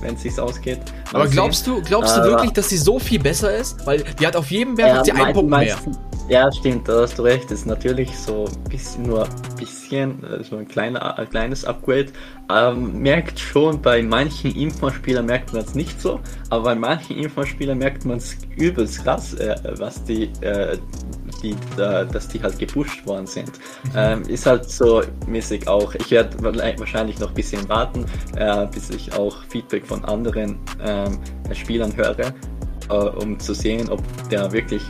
wenn 0.00 0.14
es 0.14 0.22
sich 0.22 0.40
ausgeht. 0.40 0.80
Mal 1.12 1.20
Aber 1.20 1.30
glaubst 1.30 1.66
du, 1.66 1.80
glaubst 1.82 2.16
du 2.16 2.24
wirklich, 2.24 2.52
dass 2.52 2.68
sie 2.70 2.78
so 2.78 2.98
viel 2.98 3.20
besser 3.20 3.54
ist? 3.54 3.86
Weil 3.86 4.02
die 4.18 4.26
hat 4.26 4.34
auf 4.34 4.50
jedem 4.50 4.76
Wert 4.76 5.06
ja, 5.06 5.14
einen 5.14 5.34
Punkt 5.34 5.50
mehr. 5.50 5.76
Ja, 6.30 6.48
stimmt, 6.52 6.88
da 6.88 7.00
hast 7.00 7.18
du 7.18 7.22
recht. 7.22 7.50
Das 7.50 7.58
ist 7.58 7.66
natürlich 7.66 8.16
so 8.16 8.44
ein 8.44 8.64
bisschen, 8.70 9.02
nur 9.02 9.24
ein 9.24 9.56
bisschen, 9.56 10.22
äh, 10.22 10.44
so 10.44 10.58
ein, 10.58 10.68
kleiner, 10.68 11.18
ein 11.18 11.28
kleines 11.28 11.64
Upgrade. 11.64 12.06
Ähm, 12.48 13.02
merkt 13.02 13.36
schon, 13.40 13.82
bei 13.82 14.00
manchen 14.00 14.54
Infospielern 14.54 15.26
merkt 15.26 15.52
man 15.52 15.62
es 15.62 15.74
nicht 15.74 16.00
so, 16.00 16.20
aber 16.50 16.62
bei 16.62 16.74
manchen 16.76 17.16
Infospielern 17.16 17.78
merkt 17.78 18.04
man 18.04 18.18
es 18.18 18.36
übelst 18.56 19.02
krass, 19.02 19.34
äh, 19.34 19.56
was 19.76 20.04
die, 20.04 20.30
äh, 20.40 20.78
die, 21.42 21.50
äh, 21.80 22.06
dass 22.06 22.28
die 22.28 22.40
halt 22.40 22.60
gepusht 22.60 23.04
worden 23.08 23.26
sind. 23.26 23.50
Mhm. 23.86 23.90
Ähm, 23.96 24.22
ist 24.28 24.46
halt 24.46 24.70
so 24.70 25.02
mäßig 25.26 25.66
auch. 25.66 25.92
Ich 25.96 26.12
werde 26.12 26.40
wahrscheinlich 26.78 27.18
noch 27.18 27.30
ein 27.30 27.34
bisschen 27.34 27.68
warten, 27.68 28.06
äh, 28.36 28.68
bis 28.68 28.88
ich 28.90 29.12
auch 29.14 29.42
Feedback 29.48 29.84
von 29.84 30.04
anderen 30.04 30.60
ähm, 30.80 31.18
Spielern 31.54 31.96
höre, 31.96 32.16
äh, 32.20 32.94
um 32.94 33.36
zu 33.40 33.52
sehen, 33.52 33.88
ob 33.88 34.00
der 34.28 34.52
wirklich 34.52 34.82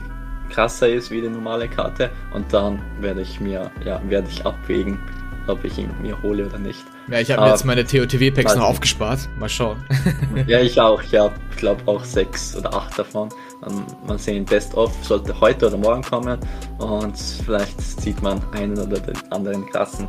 krasser 0.50 0.88
ist 0.88 1.11
wie 1.11 1.21
die 1.21 1.28
normale 1.28 1.69
Karte 1.69 2.11
und 2.35 2.52
dann 2.52 2.80
werde 3.00 3.23
ich 3.23 3.40
mir, 3.40 3.71
ja, 3.85 4.00
werde 4.09 4.28
ich 4.28 4.45
abwägen, 4.45 4.99
ob 5.47 5.64
ich 5.64 5.78
ihn 5.78 5.90
mir 6.02 6.21
hole 6.23 6.47
oder 6.47 6.59
nicht. 6.59 6.85
Ja, 7.09 7.19
ich 7.19 7.30
habe 7.30 7.42
mir 7.42 7.49
jetzt 7.49 7.64
meine 7.64 7.85
TOTW-Packs 7.85 8.54
noch 8.54 8.64
aufgespart. 8.64 9.28
Mal 9.38 9.49
schauen. 9.49 9.83
ja, 10.47 10.61
ich 10.61 10.80
auch. 10.80 11.02
Ich 11.02 11.14
habe, 11.16 11.35
glaube 11.57 11.83
auch 11.87 12.04
sechs 12.04 12.57
oder 12.57 12.73
acht 12.73 12.99
davon. 12.99 13.30
Um, 13.62 13.85
mal 14.07 14.19
sehen, 14.19 14.45
Best 14.45 14.75
of 14.75 14.92
sollte 15.02 15.38
heute 15.40 15.66
oder 15.66 15.76
morgen 15.76 16.02
kommen 16.02 16.38
und 16.78 17.19
vielleicht 17.45 17.78
sieht 18.00 18.23
man 18.23 18.40
einen 18.52 18.78
oder 18.78 18.99
den 18.99 19.33
anderen 19.33 19.66
krassen. 19.66 20.09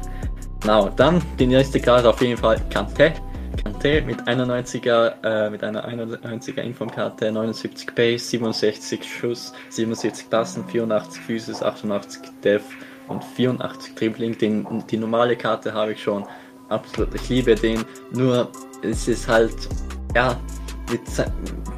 Genau, 0.62 0.90
dann 0.96 1.22
die 1.40 1.48
nächste 1.48 1.80
Karte 1.80 2.10
auf 2.10 2.22
jeden 2.22 2.38
Fall 2.38 2.62
Kante. 2.70 3.14
Conte 3.64 4.02
mit 4.02 4.22
91er, 4.28 5.14
äh, 5.24 5.50
mit 5.50 5.64
einer 5.64 5.88
91er 5.88 6.62
Informkarte, 6.62 7.32
79 7.32 7.96
Pace, 7.96 8.30
67 8.30 9.04
Schuss, 9.04 9.54
77 9.70 10.30
Passen, 10.30 10.68
84 10.68 11.22
Physis, 11.22 11.64
88 11.64 12.22
Def 12.44 12.64
und 13.08 13.24
84 13.24 13.96
Dribbling. 13.96 14.38
Den, 14.38 14.84
die 14.90 14.98
normale 14.98 15.36
Karte 15.36 15.74
habe 15.74 15.94
ich 15.94 16.02
schon. 16.04 16.26
Absolut, 16.70 17.14
ich 17.16 17.28
liebe 17.30 17.56
den. 17.56 17.84
Nur 18.12 18.50
es 18.82 19.08
ist 19.08 19.28
halt, 19.28 19.56
ja, 20.16 20.40
die, 20.92 21.00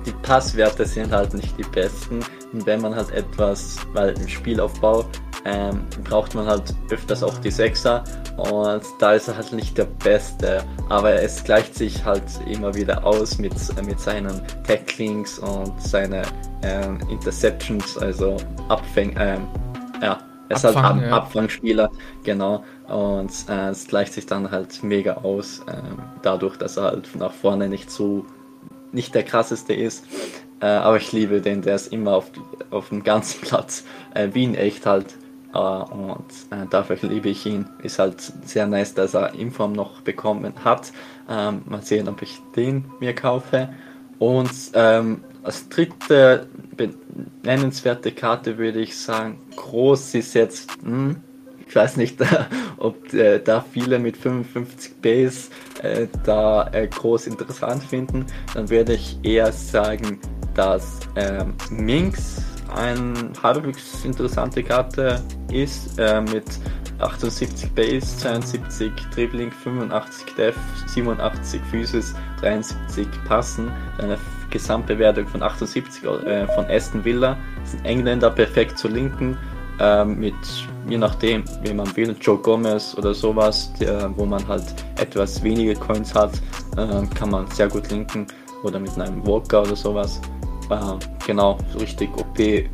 die 0.05 0.11
Passwerte 0.21 0.85
sind 0.85 1.11
halt 1.11 1.33
nicht 1.33 1.57
die 1.57 1.63
besten. 1.63 2.19
Und 2.53 2.65
wenn 2.65 2.81
man 2.81 2.95
halt 2.95 3.11
etwas, 3.11 3.77
weil 3.93 4.11
im 4.11 4.27
Spielaufbau 4.27 5.05
ähm, 5.45 5.81
braucht 6.03 6.35
man 6.35 6.45
halt 6.45 6.73
öfters 6.89 7.23
auch 7.23 7.37
die 7.39 7.51
Sechser 7.51 8.03
und 8.37 8.81
da 8.99 9.13
ist 9.13 9.27
er 9.27 9.35
halt 9.35 9.51
nicht 9.51 9.77
der 9.77 9.85
Beste, 9.85 10.63
aber 10.89 11.13
es 11.13 11.43
gleicht 11.43 11.75
sich 11.75 12.03
halt 12.05 12.23
immer 12.47 12.73
wieder 12.73 13.05
aus 13.05 13.37
mit, 13.37 13.53
mit 13.85 13.99
seinen 13.99 14.41
Tacklings 14.65 15.39
und 15.39 15.81
seinen 15.81 16.25
ähm, 16.61 16.97
Interceptions, 17.09 17.97
also 17.97 18.37
Abfäng, 18.69 19.15
ähm, 19.19 19.47
ja, 20.01 20.19
er 20.49 20.55
ist 20.55 20.65
Abfang, 20.65 20.83
halt 20.83 20.95
Ab 20.95 21.09
ja. 21.09 21.17
Abfangspieler, 21.17 21.91
genau, 22.23 22.63
und 22.87 23.31
äh, 23.49 23.69
es 23.69 23.87
gleicht 23.87 24.13
sich 24.13 24.25
dann 24.25 24.49
halt 24.49 24.81
mega 24.83 25.15
aus, 25.15 25.59
äh, 25.67 25.73
dadurch, 26.21 26.57
dass 26.57 26.77
er 26.77 26.83
halt 26.83 27.15
nach 27.15 27.33
vorne 27.33 27.67
nicht 27.67 27.91
so, 27.91 28.25
nicht 28.91 29.13
der 29.13 29.23
krasseste 29.23 29.73
ist. 29.73 30.05
Äh, 30.63 30.67
aber 30.67 30.95
ich 30.95 31.11
liebe 31.11 31.41
den, 31.41 31.61
der 31.61 31.75
ist 31.75 31.91
immer 31.91 32.15
auf, 32.15 32.31
auf 32.71 32.87
dem 32.87 33.03
ganzen 33.03 33.41
Platz, 33.41 33.83
äh, 34.13 34.29
wie 34.31 34.45
in 34.45 34.55
echt 34.55 34.85
halt. 34.85 35.07
Äh, 35.53 35.57
und 35.57 36.25
äh, 36.51 36.65
dafür 36.69 36.97
liebe 37.01 37.27
ich 37.27 37.45
ihn. 37.45 37.65
Ist 37.81 37.99
halt 37.99 38.21
sehr 38.45 38.65
nice, 38.65 38.93
dass 38.93 39.13
er 39.13 39.33
Inform 39.33 39.73
noch 39.73 39.99
bekommen 40.01 40.53
hat. 40.63 40.93
Ähm, 41.29 41.63
mal 41.65 41.81
sehen, 41.81 42.07
ob 42.07 42.21
ich 42.21 42.39
den 42.55 42.85
mir 43.01 43.13
kaufe. 43.13 43.73
Und 44.19 44.51
ähm, 44.73 45.21
als 45.43 45.67
dritte 45.67 46.47
nennenswerte 47.43 48.13
Karte 48.13 48.57
würde 48.57 48.79
ich 48.79 48.97
sagen, 48.97 49.37
groß 49.57 50.15
ist 50.15 50.33
jetzt, 50.33 50.71
hm, 50.81 51.17
ich 51.67 51.75
weiß 51.75 51.97
nicht, 51.97 52.19
ob 52.77 53.13
äh, 53.13 53.39
da 53.39 53.65
viele 53.69 53.99
mit 53.99 54.15
55 54.15 55.01
Base 55.01 55.49
äh, 55.81 56.07
da 56.23 56.69
äh, 56.71 56.87
groß 56.87 57.27
interessant 57.27 57.83
finden. 57.83 58.27
Dann 58.53 58.69
würde 58.69 58.93
ich 58.93 59.17
eher 59.23 59.51
sagen, 59.51 60.21
dass 60.55 60.99
ähm, 61.15 61.53
Minx 61.69 62.41
eine 62.75 63.31
halbwegs 63.41 64.03
interessante 64.03 64.63
Karte 64.63 65.21
ist, 65.51 65.99
äh, 65.99 66.21
mit 66.21 66.45
78 66.99 67.71
Base, 67.73 68.17
72 68.17 68.91
Dribbling, 69.13 69.51
85 69.51 70.35
Def, 70.35 70.55
87 70.87 71.61
Physis, 71.69 72.15
73 72.41 73.07
Passen, 73.27 73.71
eine 73.97 74.17
Gesamtbewertung 74.49 75.27
von 75.27 75.43
78 75.43 76.03
äh, 76.03 76.47
von 76.47 76.65
Aston 76.65 77.03
Villa. 77.03 77.37
Das 77.61 77.71
sind 77.71 77.85
Engländer 77.85 78.29
perfekt 78.29 78.77
zu 78.77 78.87
linken, 78.87 79.37
äh, 79.79 80.05
mit 80.05 80.35
je 80.87 80.97
nachdem, 80.97 81.43
wie 81.63 81.73
man 81.73 81.95
will, 81.95 82.15
Joe 82.19 82.37
Gomez 82.37 82.95
oder 82.97 83.13
sowas, 83.13 83.71
der, 83.79 84.11
wo 84.15 84.25
man 84.25 84.45
halt 84.47 84.65
etwas 84.97 85.41
weniger 85.43 85.79
Coins 85.79 86.13
hat, 86.13 86.33
äh, 86.77 87.05
kann 87.15 87.29
man 87.29 87.47
sehr 87.47 87.67
gut 87.67 87.89
linken 87.89 88.27
oder 88.63 88.79
mit 88.79 88.97
einem 88.97 89.25
Walker 89.25 89.61
oder 89.61 89.75
sowas. 89.75 90.21
Äh, 90.69 91.25
genau, 91.25 91.57
richtig 91.79 92.09
OP, 92.17 92.39
äh, 92.39 92.67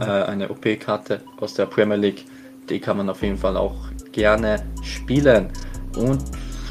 eine 0.00 0.48
OP-Karte 0.48 1.20
aus 1.40 1.54
der 1.54 1.66
Premier 1.66 1.96
League. 1.96 2.24
Die 2.68 2.78
kann 2.78 2.98
man 2.98 3.08
auf 3.08 3.22
jeden 3.22 3.38
Fall 3.38 3.56
auch 3.56 3.76
gerne 4.12 4.62
spielen. 4.82 5.50
Und 5.96 6.22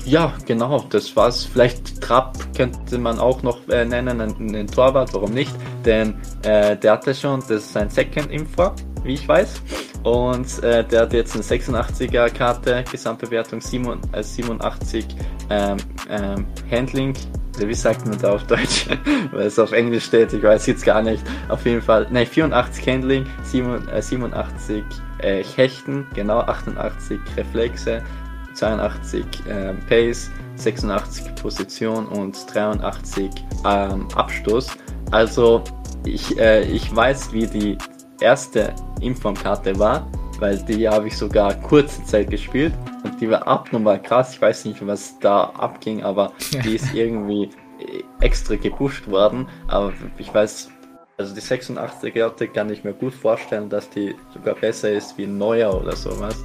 ja, 0.07 0.33
genau, 0.45 0.85
das 0.89 1.13
war's. 1.17 1.43
Vielleicht 1.43 2.01
Trapp 2.01 2.37
könnte 2.55 2.97
man 2.97 3.19
auch 3.19 3.43
noch 3.43 3.67
äh, 3.67 3.83
nennen, 3.83 4.21
einen, 4.21 4.67
Torwart, 4.67 5.13
warum 5.13 5.31
nicht? 5.31 5.53
Denn 5.83 6.15
äh, 6.43 6.77
der 6.77 6.93
hatte 6.93 7.13
schon, 7.13 7.41
das 7.41 7.49
ist 7.49 7.73
sein 7.73 7.89
Second 7.89 8.31
Info, 8.31 8.71
wie 9.03 9.15
ich 9.15 9.27
weiß. 9.27 9.61
Und 10.03 10.63
äh, 10.63 10.85
der 10.85 11.01
hat 11.01 11.13
jetzt 11.13 11.35
eine 11.35 11.43
86er 11.43 12.29
Karte, 12.29 12.85
Gesamtbewertung 12.89 13.59
87 13.59 15.05
äh, 15.49 15.71
ähm, 15.71 15.77
ähm, 16.09 16.45
Handling 16.71 17.13
wie 17.59 17.73
sagt 17.73 18.05
man 18.05 18.17
da 18.19 18.33
auf 18.33 18.43
Deutsch? 18.43 18.87
Weil 19.31 19.47
es 19.47 19.57
auf 19.57 19.71
Englisch 19.71 20.05
steht, 20.05 20.33
ich 20.33 20.43
weiß 20.43 20.67
jetzt 20.67 20.83
gar 20.83 21.01
nicht. 21.01 21.23
Auf 21.49 21.65
jeden 21.65 21.81
Fall, 21.81 22.07
ne, 22.11 22.25
84 22.25 22.87
Handling, 22.87 23.25
87 23.43 24.83
äh, 25.19 25.43
Hechten, 25.43 26.05
genau, 26.13 26.39
88 26.39 27.19
Reflexe, 27.37 28.03
82 28.53 29.25
äh, 29.47 29.73
Pace, 29.87 30.31
86 30.55 31.35
Position 31.35 32.07
und 32.07 32.35
83 32.53 33.29
ähm, 33.65 34.07
Abstoß. 34.15 34.69
Also 35.11 35.63
ich, 36.05 36.37
äh, 36.37 36.63
ich 36.63 36.93
weiß, 36.93 37.31
wie 37.33 37.47
die 37.47 37.77
erste 38.19 38.73
Informkarte 38.99 39.77
war, 39.77 40.09
weil 40.39 40.57
die 40.59 40.87
habe 40.87 41.07
ich 41.07 41.17
sogar 41.17 41.53
kurze 41.61 42.03
Zeit 42.05 42.29
gespielt 42.29 42.73
und 43.03 43.19
die 43.19 43.29
war 43.29 43.47
abnormal 43.47 44.01
krass. 44.01 44.33
Ich 44.33 44.41
weiß 44.41 44.65
nicht, 44.65 44.85
was 44.85 45.17
da 45.19 45.45
abging, 45.45 46.03
aber 46.03 46.33
die 46.63 46.75
ist 46.75 46.93
irgendwie 46.93 47.49
extra 48.21 48.55
gepusht 48.55 49.07
worden. 49.07 49.47
Aber 49.67 49.93
ich 50.17 50.33
weiß, 50.33 50.69
also 51.17 51.33
die 51.33 51.41
86er 51.41 52.47
kann 52.47 52.69
ich 52.71 52.83
mir 52.83 52.93
gut 52.93 53.13
vorstellen, 53.13 53.69
dass 53.69 53.89
die 53.89 54.15
sogar 54.33 54.55
besser 54.55 54.91
ist 54.91 55.17
wie 55.17 55.23
ein 55.23 55.37
neuer 55.37 55.73
oder 55.73 55.95
sowas. 55.95 56.43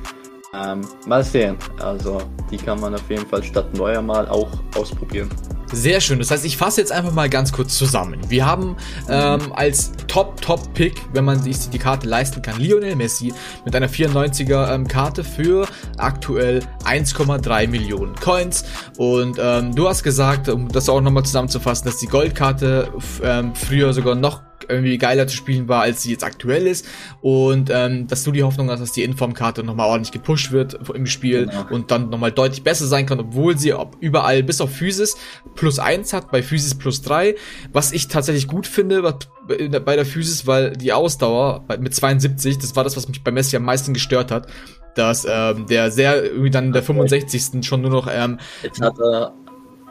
Ähm, 0.55 0.83
mal 1.07 1.25
sehen. 1.25 1.57
Also 1.81 2.19
die 2.51 2.59
kann 2.59 2.81
man 2.81 2.95
auf 2.95 3.09
jeden 3.09 3.27
Fall 3.27 3.43
statt 3.43 3.73
neuer 3.75 4.03
mal 4.03 4.29
auch 4.29 4.51
ausprobieren. 4.77 5.31
Sehr 5.73 6.01
schön. 6.01 6.19
Das 6.19 6.31
heißt, 6.31 6.45
ich 6.45 6.57
fasse 6.57 6.81
jetzt 6.81 6.93
einfach 6.93 7.13
mal 7.13 7.31
ganz 7.31 7.51
kurz 7.51 7.79
zusammen. 7.79 8.21
Wir 8.29 8.45
haben 8.45 8.77
ähm, 9.09 9.53
als 9.55 9.93
Top-Top-Pick, 10.07 10.95
wenn 11.15 11.25
man 11.25 11.43
sich 11.43 11.71
die 11.71 11.79
Karte 11.79 12.07
leisten 12.07 12.43
kann, 12.43 12.61
Lionel 12.61 12.95
Messi 12.95 13.33
mit 13.65 13.75
einer 13.75 13.89
94er 13.89 14.75
ähm, 14.75 14.87
Karte 14.87 15.25
für 15.25 15.67
aktuell 15.97 16.61
1,3 16.85 17.69
Millionen 17.69 18.15
Coins. 18.17 18.65
Und 18.99 19.39
ähm, 19.41 19.75
du 19.75 19.89
hast 19.89 20.03
gesagt, 20.03 20.51
um 20.51 20.69
das 20.69 20.89
auch 20.91 21.01
nochmal 21.01 21.25
zusammenzufassen, 21.25 21.87
dass 21.87 21.97
die 21.97 22.07
Goldkarte 22.07 22.93
ähm, 23.23 23.55
früher 23.55 23.95
sogar 23.95 24.15
noch 24.15 24.43
irgendwie 24.69 24.99
geiler 24.99 25.27
zu 25.27 25.37
spielen 25.37 25.69
war, 25.69 25.83
als 25.83 26.03
sie 26.03 26.11
jetzt 26.11 26.25
aktuell 26.25 26.67
ist. 26.67 26.87
Und 27.21 27.71
ähm, 27.73 28.07
dass 28.07 28.25
du 28.25 28.33
die 28.33 28.43
Hoffnung 28.43 28.71
hast, 28.71 28.81
dass 28.81 28.93
die 28.93 29.03
Informkarte 29.03 29.63
nochmal 29.63 29.89
ordentlich 29.89 30.13
gepusht 30.13 30.53
wird 30.53 30.79
im 30.95 31.07
Spiel 31.07 31.47
genau. 31.47 31.67
und 31.71 31.91
dann 31.91 32.11
nochmal 32.11 32.33
deutlich 32.33 32.63
besser 32.63 32.87
sein 32.87 33.07
kann, 33.07 33.21
obwohl 33.21 33.57
sie 33.59 33.75
überall 34.01 34.43
bis 34.43 34.61
auf 34.61 34.71
Physis 34.71 35.17
plus 35.55 35.79
eins 35.79 36.13
hat, 36.13 36.31
bei 36.31 36.43
Physis 36.43 36.75
plus 36.75 37.03
drei. 37.03 37.35
Was 37.73 37.93
ich 37.93 38.09
tatsächlich 38.09 38.49
gut 38.49 38.67
finde 38.67 39.03
bei 39.47 39.97
der 39.97 40.07
Physis, 40.07 40.47
weil 40.47 40.73
die 40.73 40.93
Ausdauer 40.93 41.65
mit 41.79 41.95
72, 41.95 42.59
das 42.59 42.77
war 42.77 42.85
das, 42.85 42.97
was 42.97 43.09
mich 43.09 43.23
bei 43.25 43.31
Messi 43.31 43.57
am 43.57 43.65
meisten 43.65 43.95
gestört 43.95 44.31
hat 44.31 44.47
dass 44.95 45.27
ähm, 45.29 45.67
der 45.67 45.91
sehr 45.91 46.23
irgendwie 46.23 46.51
dann 46.51 46.73
der 46.73 46.83
65. 46.83 47.65
schon 47.67 47.81
nur 47.81 47.91
noch 47.91 48.09
ähm, 48.13 48.39
jetzt 48.63 48.81
hat 48.81 48.99
er 48.99 49.33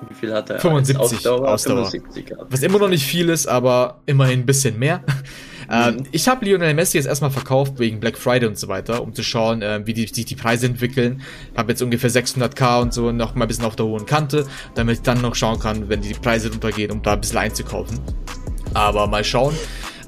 wie 0.08 0.13
viel 0.13 0.34
hat 0.34 0.50
er? 0.50 0.60
75 0.60 0.98
Ausdauer. 1.00 1.48
Ausdauer. 1.48 1.86
75 1.89 2.36
Was 2.50 2.63
immer 2.63 2.79
noch 2.79 2.89
nicht 2.89 3.05
viel 3.05 3.29
ist, 3.29 3.48
aber 3.48 4.01
immerhin 4.05 4.41
ein 4.41 4.46
bisschen 4.46 4.77
mehr. 4.77 5.03
Ähm, 5.74 5.96
mhm. 5.96 6.03
ich 6.12 6.27
habe 6.27 6.43
Lionel 6.43 6.74
Messi 6.74 6.98
jetzt 6.98 7.08
erstmal 7.08 7.31
verkauft 7.31 7.79
wegen 7.79 8.01
Black 8.01 8.17
Friday 8.17 8.46
und 8.46 8.58
so 8.58 8.67
weiter, 8.67 9.01
um 9.01 9.13
zu 9.13 9.24
schauen, 9.24 9.62
äh, 9.62 9.79
wie 9.86 9.93
die, 9.93 10.05
sich 10.05 10.25
die 10.25 10.36
Preise 10.36 10.65
entwickeln. 10.65 11.22
Habe 11.55 11.72
jetzt 11.72 11.81
ungefähr 11.81 12.10
600k 12.10 12.81
und 12.81 12.93
so 12.93 13.13
noch 13.13 13.36
mal 13.36 13.46
ein 13.46 13.48
bisschen 13.48 13.63
auf 13.63 13.77
der 13.77 13.86
hohen 13.86 14.05
Kante, 14.05 14.46
damit 14.75 14.98
ich 14.98 15.01
dann 15.03 15.22
noch 15.22 15.34
schauen 15.34 15.60
kann, 15.60 15.88
wenn 15.88 16.01
die 16.01 16.13
Preise 16.13 16.50
runtergehen, 16.51 16.91
um 16.91 17.01
da 17.01 17.13
ein 17.13 17.22
bisschen 17.22 17.38
einzukaufen. 17.38 18.01
Aber 18.74 19.08
mal 19.08 19.24
schauen. 19.24 19.55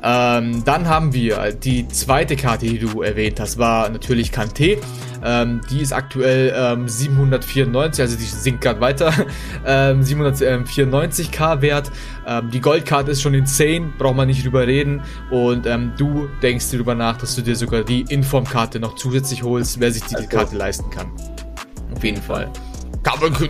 Ähm, 0.03 0.63
dann 0.65 0.89
haben 0.89 1.13
wir 1.13 1.53
die 1.53 1.88
zweite 1.88 2.36
Karte, 2.36 2.65
die 2.65 2.79
du 2.79 3.01
erwähnt 3.01 3.39
hast, 3.39 3.57
war 3.57 3.89
natürlich 3.89 4.31
Kanté. 4.31 4.79
Ähm, 5.24 5.62
die 5.72 5.81
ist 5.81 5.93
aktuell 5.93 6.53
ähm, 6.55 6.89
794, 6.89 8.01
also 8.01 8.17
die 8.17 8.24
sinkt 8.24 8.62
gerade 8.62 8.81
weiter. 8.81 9.13
ähm, 9.65 10.01
794k 10.01 11.62
wert. 11.62 11.91
Ähm, 12.27 12.51
die 12.51 12.60
Goldkarte 12.60 13.12
ist 13.12 13.22
schon 13.22 13.33
insane, 13.33 13.93
braucht 13.98 14.17
man 14.17 14.27
nicht 14.27 14.43
drüber 14.43 14.67
reden. 14.67 15.01
Und 15.31 15.65
ähm, 15.65 15.93
du 15.98 16.27
denkst 16.41 16.65
darüber 16.72 16.95
nach, 16.95 17.17
dass 17.17 17.36
du 17.36 17.41
dir 17.41 17.55
sogar 17.55 17.83
die 17.83 18.01
Informkarte 18.10 18.81
noch 18.81 18.95
zusätzlich 18.95 19.43
holst, 19.43 19.79
wer 19.79 19.91
sich 19.91 20.03
die, 20.03 20.15
die 20.15 20.27
Karte 20.27 20.57
leisten 20.57 20.89
kann. 20.89 21.12
Auf 21.95 22.03
jeden 22.03 22.22
Fall. 22.22 22.51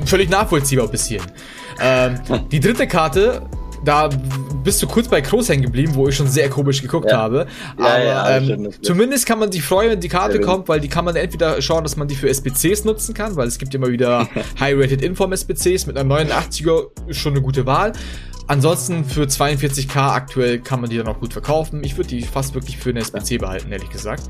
Völlig 0.05 0.29
nachvollziehbar 0.29 0.87
bis 0.87 1.07
hierhin. 1.07 1.31
Ähm, 1.81 2.19
die 2.51 2.59
dritte 2.59 2.87
Karte 2.87 3.41
da 3.83 4.09
bist 4.63 4.81
du 4.81 4.87
kurz 4.87 5.07
bei 5.07 5.21
Kroos 5.21 5.49
hängen 5.49 5.63
geblieben, 5.63 5.93
wo 5.95 6.07
ich 6.07 6.15
schon 6.15 6.27
sehr 6.27 6.49
komisch 6.49 6.81
geguckt 6.81 7.09
ja. 7.09 7.17
habe. 7.17 7.47
Ja, 7.77 7.85
Aber 7.85 8.03
ja, 8.03 8.37
ähm, 8.37 8.69
zumindest 8.81 9.25
kann 9.25 9.39
man 9.39 9.51
sich 9.51 9.61
freuen, 9.61 9.91
wenn 9.91 9.99
die 9.99 10.09
Karte 10.09 10.39
kommt, 10.39 10.69
weil 10.69 10.79
die 10.79 10.87
kann 10.87 11.05
man 11.05 11.15
entweder 11.15 11.61
schauen, 11.61 11.83
dass 11.83 11.97
man 11.97 12.07
die 12.07 12.15
für 12.15 12.29
SPCs 12.29 12.85
nutzen 12.85 13.13
kann, 13.13 13.35
weil 13.35 13.47
es 13.47 13.57
gibt 13.57 13.73
immer 13.75 13.87
wieder 13.87 14.27
High-Rated 14.59 15.01
Inform 15.01 15.33
SPCs 15.33 15.85
mit 15.85 15.97
einer 15.97 16.15
89er 16.15 16.87
ist 17.07 17.19
schon 17.19 17.33
eine 17.33 17.41
gute 17.41 17.65
Wahl. 17.65 17.93
Ansonsten 18.47 19.05
für 19.05 19.23
42k 19.23 19.95
aktuell 19.95 20.59
kann 20.59 20.81
man 20.81 20.89
die 20.89 20.97
dann 20.97 21.07
auch 21.07 21.19
gut 21.19 21.33
verkaufen. 21.33 21.83
Ich 21.83 21.97
würde 21.97 22.09
die 22.09 22.21
fast 22.21 22.53
wirklich 22.53 22.77
für 22.77 22.89
eine 22.89 22.99
SPC 23.01 23.39
behalten, 23.39 23.71
ehrlich 23.71 23.89
gesagt. 23.89 24.23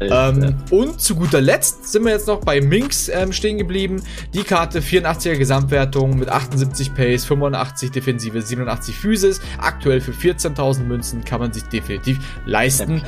Ähm, 0.00 0.56
und 0.70 1.00
zu 1.00 1.14
guter 1.14 1.40
Letzt 1.40 1.90
sind 1.90 2.04
wir 2.04 2.12
jetzt 2.12 2.26
noch 2.26 2.40
bei 2.40 2.60
Minx 2.60 3.08
ähm, 3.08 3.32
stehen 3.32 3.58
geblieben. 3.58 4.02
Die 4.34 4.42
Karte 4.42 4.80
84er 4.80 5.36
Gesamtwertung 5.36 6.18
mit 6.18 6.28
78 6.28 6.94
Pace, 6.94 7.24
85 7.24 7.90
Defensive, 7.90 8.40
87 8.40 8.94
Physis. 8.96 9.40
Aktuell 9.58 10.00
für 10.00 10.12
14.000 10.12 10.80
Münzen 10.84 11.24
kann 11.24 11.40
man 11.40 11.52
sich 11.52 11.64
definitiv 11.64 12.18
leisten. 12.44 13.02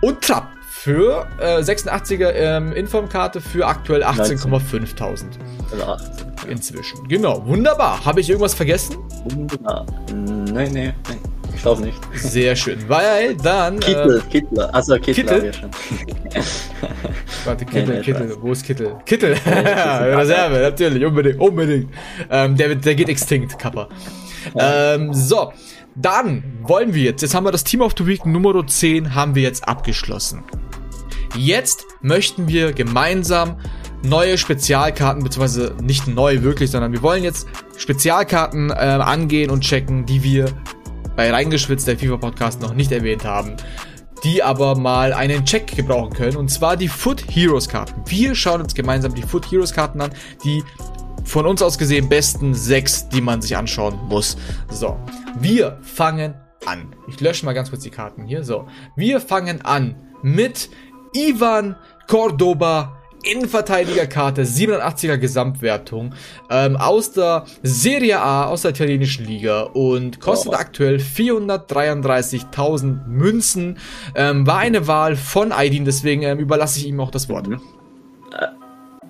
Und 0.00 0.20
Trapp 0.20 0.57
für 0.78 1.26
äh, 1.40 1.58
86er 1.58 2.32
ähm, 2.34 2.72
Informkarte 2.72 3.40
für 3.40 3.66
aktuell 3.66 4.04
18,5.000. 4.04 5.24
Also 5.72 5.84
18. 5.84 6.26
Inzwischen. 6.48 7.08
Genau, 7.08 7.44
wunderbar. 7.46 8.04
Habe 8.04 8.20
ich 8.20 8.30
irgendwas 8.30 8.54
vergessen? 8.54 8.96
Wunderbar. 9.24 9.84
Nein, 10.14 10.44
nein, 10.72 10.72
nein. 10.72 10.94
Ich 11.52 11.62
glaube 11.62 11.82
nicht. 11.82 11.98
Sehr 12.14 12.54
schön. 12.54 12.78
Weil 12.88 13.34
dann. 13.34 13.80
Kittel, 13.80 14.18
äh, 14.18 14.30
Kittel. 14.30 14.60
Also 14.60 14.94
Kittel. 14.98 15.24
Kittel? 15.24 15.52
schon. 15.52 15.70
Warte, 17.44 17.64
Kittel, 17.64 17.86
nee, 17.86 17.94
nee, 17.94 18.00
Kittel. 18.00 18.36
Wo 18.40 18.52
ist 18.52 18.64
Kittel? 18.64 18.96
Kittel. 19.04 19.32
Reserve, 19.46 20.60
natürlich, 20.60 21.04
unbedingt, 21.04 21.40
unbedingt. 21.40 21.90
Ähm, 22.30 22.56
der, 22.56 22.76
der 22.76 22.94
geht 22.94 23.08
extinct, 23.08 23.58
Kappa. 23.58 23.88
Ähm, 24.54 25.12
so. 25.12 25.52
Dann 25.96 26.44
wollen 26.62 26.94
wir 26.94 27.02
jetzt, 27.02 27.22
jetzt 27.22 27.34
haben 27.34 27.44
wir 27.44 27.50
das 27.50 27.64
Team 27.64 27.80
of 27.80 27.94
the 27.98 28.06
Week 28.06 28.24
Nummer 28.24 28.64
10 28.64 29.16
haben 29.16 29.34
wir 29.34 29.42
jetzt 29.42 29.66
abgeschlossen. 29.66 30.44
Jetzt 31.36 31.84
möchten 32.00 32.48
wir 32.48 32.72
gemeinsam 32.72 33.56
neue 34.02 34.38
Spezialkarten, 34.38 35.22
beziehungsweise 35.22 35.74
nicht 35.82 36.06
neu 36.06 36.42
wirklich, 36.42 36.70
sondern 36.70 36.92
wir 36.92 37.02
wollen 37.02 37.24
jetzt 37.24 37.46
Spezialkarten 37.76 38.70
äh, 38.70 38.74
angehen 38.74 39.50
und 39.50 39.62
checken, 39.62 40.06
die 40.06 40.22
wir 40.22 40.46
bei 41.16 41.30
Reingeschwitzt, 41.30 41.86
der 41.86 41.98
FIFA-Podcast, 41.98 42.60
noch 42.60 42.74
nicht 42.74 42.92
erwähnt 42.92 43.24
haben, 43.24 43.56
die 44.22 44.42
aber 44.42 44.76
mal 44.76 45.12
einen 45.12 45.44
Check 45.44 45.74
gebrauchen 45.74 46.12
können, 46.12 46.36
und 46.36 46.48
zwar 46.48 46.76
die 46.76 46.88
Foot 46.88 47.24
Heroes 47.28 47.68
Karten. 47.68 48.02
Wir 48.06 48.34
schauen 48.34 48.60
uns 48.60 48.74
gemeinsam 48.74 49.14
die 49.14 49.22
Foot 49.22 49.50
Heroes 49.50 49.72
Karten 49.72 50.00
an, 50.00 50.10
die 50.44 50.62
von 51.24 51.46
uns 51.46 51.60
aus 51.60 51.76
gesehen 51.76 52.08
besten 52.08 52.54
sechs, 52.54 53.08
die 53.08 53.20
man 53.20 53.42
sich 53.42 53.56
anschauen 53.56 53.98
muss. 54.08 54.36
So, 54.70 54.96
wir 55.40 55.78
fangen 55.82 56.34
an. 56.66 56.94
Ich 57.08 57.20
lösche 57.20 57.44
mal 57.44 57.52
ganz 57.52 57.70
kurz 57.70 57.82
die 57.82 57.90
Karten 57.90 58.24
hier. 58.24 58.44
So, 58.44 58.66
wir 58.96 59.20
fangen 59.20 59.62
an 59.62 59.96
mit 60.22 60.70
Ivan 61.12 61.76
Cordoba 62.06 62.98
Innenverteidigerkarte, 63.22 64.44
87er 64.44 65.16
Gesamtwertung 65.16 66.14
ähm, 66.50 66.76
aus 66.76 67.12
der 67.12 67.44
Serie 67.62 68.20
A, 68.20 68.46
aus 68.46 68.62
der 68.62 68.70
italienischen 68.70 69.26
Liga 69.26 69.62
und 69.62 70.20
kostet 70.20 70.52
oh. 70.52 70.56
aktuell 70.56 70.98
433.000 70.98 73.06
Münzen. 73.06 73.78
Ähm, 74.14 74.46
war 74.46 74.58
eine 74.58 74.86
Wahl 74.86 75.16
von 75.16 75.52
Aidin, 75.52 75.84
deswegen 75.84 76.22
ähm, 76.22 76.38
überlasse 76.38 76.78
ich 76.78 76.86
ihm 76.86 77.00
auch 77.00 77.10
das 77.10 77.28
Wort. 77.28 77.48
Äh, 77.48 77.56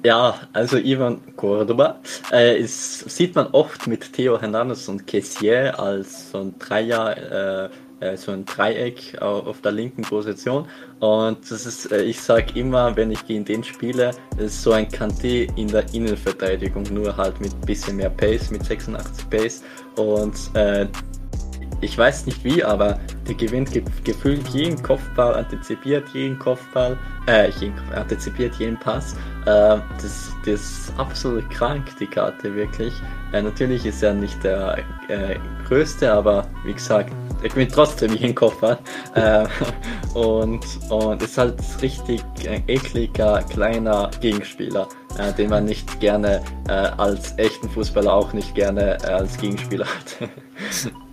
ja, 0.04 0.34
also 0.52 0.78
Ivan 0.78 1.20
Cordoba 1.36 1.96
äh, 2.32 2.58
ist, 2.58 3.10
sieht 3.10 3.34
man 3.34 3.48
oft 3.48 3.86
mit 3.86 4.10
Theo 4.12 4.40
Hernandez 4.40 4.88
und 4.88 5.06
Kessier 5.06 5.78
als 5.78 6.30
so 6.30 6.38
ein 6.38 6.54
Dreier 6.58 7.66
äh, 7.66 7.70
so 8.16 8.32
ein 8.32 8.44
Dreieck 8.44 9.20
auf 9.20 9.60
der 9.60 9.72
linken 9.72 10.02
Position. 10.02 10.66
Und 11.00 11.38
das 11.50 11.66
ist, 11.66 11.90
äh, 11.92 12.02
ich 12.02 12.20
sage 12.20 12.58
immer, 12.58 12.94
wenn 12.96 13.10
ich 13.10 13.26
gegen 13.26 13.44
den 13.44 13.64
spiele, 13.64 14.12
ist 14.36 14.62
so 14.62 14.72
ein 14.72 14.88
Kanté 14.88 15.48
in 15.56 15.68
der 15.68 15.84
Innenverteidigung, 15.92 16.84
nur 16.92 17.16
halt 17.16 17.40
mit 17.40 17.60
bisschen 17.62 17.96
mehr 17.96 18.10
Pace, 18.10 18.50
mit 18.50 18.64
86 18.64 19.30
Pace. 19.30 19.62
Und 19.96 20.34
äh, 20.54 20.86
ich 21.80 21.96
weiß 21.96 22.26
nicht 22.26 22.42
wie, 22.44 22.62
aber 22.64 22.98
der 23.26 23.34
gewinnt 23.34 23.72
ge 23.72 23.82
gefühlt 24.04 24.46
jeden 24.48 24.82
Kopfball, 24.82 25.34
antizipiert 25.34 26.08
jeden 26.10 26.38
Kopfball, 26.38 26.98
äh, 27.26 27.50
jeden, 27.50 27.78
antizipiert 27.94 28.54
jeden 28.56 28.78
Pass. 28.78 29.14
Äh, 29.42 29.78
das, 30.00 30.32
das 30.44 30.60
ist 30.60 30.92
absolut 30.96 31.48
krank, 31.50 31.84
die 32.00 32.06
Karte, 32.06 32.54
wirklich. 32.54 32.92
Äh, 33.32 33.42
natürlich 33.42 33.86
ist 33.86 34.02
er 34.02 34.14
nicht 34.14 34.42
der 34.42 34.78
äh, 35.08 35.36
größte, 35.66 36.12
aber 36.12 36.48
wie 36.64 36.74
gesagt, 36.74 37.12
er 37.42 37.48
gewinnt 37.48 37.72
trotzdem 37.72 38.12
jeden 38.14 38.34
Kopfball. 38.34 38.78
Äh, 39.14 39.46
und, 40.18 40.64
und 40.90 41.22
ist 41.22 41.38
halt 41.38 41.60
richtig 41.80 42.22
ein 42.48 42.64
ekliger, 42.66 43.42
kleiner 43.50 44.10
Gegenspieler, 44.20 44.88
äh, 45.18 45.32
den 45.34 45.50
man 45.50 45.66
nicht 45.66 46.00
gerne 46.00 46.42
äh, 46.68 46.72
als 46.72 47.38
echten 47.38 47.68
Fußballer 47.68 48.12
auch 48.12 48.32
nicht 48.32 48.54
gerne 48.54 48.98
als 49.04 49.36
Gegenspieler 49.38 49.86
hat. 49.86 50.28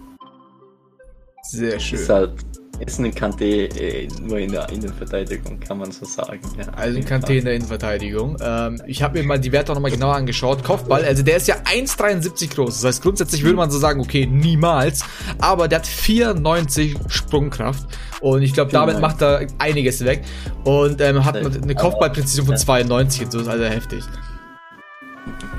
Sehr 1.56 1.80
schön. 1.80 2.00
Ist 2.00 2.10
halt 2.10 2.32
ist 2.80 3.00
ein 3.00 3.14
Kanté 3.14 3.74
äh, 3.78 4.08
nur 4.22 4.38
in 4.38 4.52
der 4.52 4.70
Innenverteidigung, 4.70 5.60
kann 5.60 5.78
man 5.78 5.92
so 5.92 6.06
sagen. 6.06 6.40
Ja, 6.58 6.74
also 6.74 6.98
ein 6.98 7.06
Kanté 7.06 7.38
in 7.38 7.46
der 7.46 7.56
Innenverteidigung. 7.56 8.38
Ähm, 8.42 8.82
ich 8.86 9.02
habe 9.02 9.18
mir 9.18 9.26
mal 9.26 9.40
die 9.40 9.52
Werte 9.52 9.72
auch 9.72 9.76
nochmal 9.76 9.92
genauer 9.92 10.16
angeschaut. 10.16 10.64
Kopfball, 10.64 11.04
also 11.06 11.24
der 11.24 11.38
ist 11.38 11.48
ja 11.48 11.56
1,73 11.56 12.54
groß. 12.54 12.82
Das 12.82 12.84
heißt, 12.84 13.02
grundsätzlich 13.02 13.44
würde 13.44 13.56
man 13.56 13.72
so 13.72 13.80
sagen, 13.80 14.02
okay, 14.02 14.26
niemals. 14.26 15.04
Aber 15.40 15.68
der 15.68 15.80
hat 15.80 15.88
94 15.88 16.96
Sprungkraft. 17.08 17.88
Und 18.22 18.42
ich 18.42 18.54
glaube, 18.54 18.72
damit 18.72 19.00
macht 19.00 19.22
er 19.22 19.48
einiges 19.58 20.04
weg. 20.04 20.24
Und 20.64 21.00
ähm, 21.02 21.24
hat 21.24 21.38
eine 21.38 21.76
Kopfballpräzision 21.76 22.46
von 22.46 22.58
92 22.58 23.26
und 23.26 23.32
so. 23.32 23.40
Ist 23.40 23.48
also 23.48 23.64
heftig. 23.64 24.04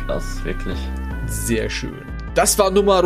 Krass, 0.07 0.45
wirklich. 0.45 0.79
Sehr 1.27 1.71
schön. 1.71 2.16
Das 2.37 2.59
war 2.59 2.71
Nummer 2.71 3.03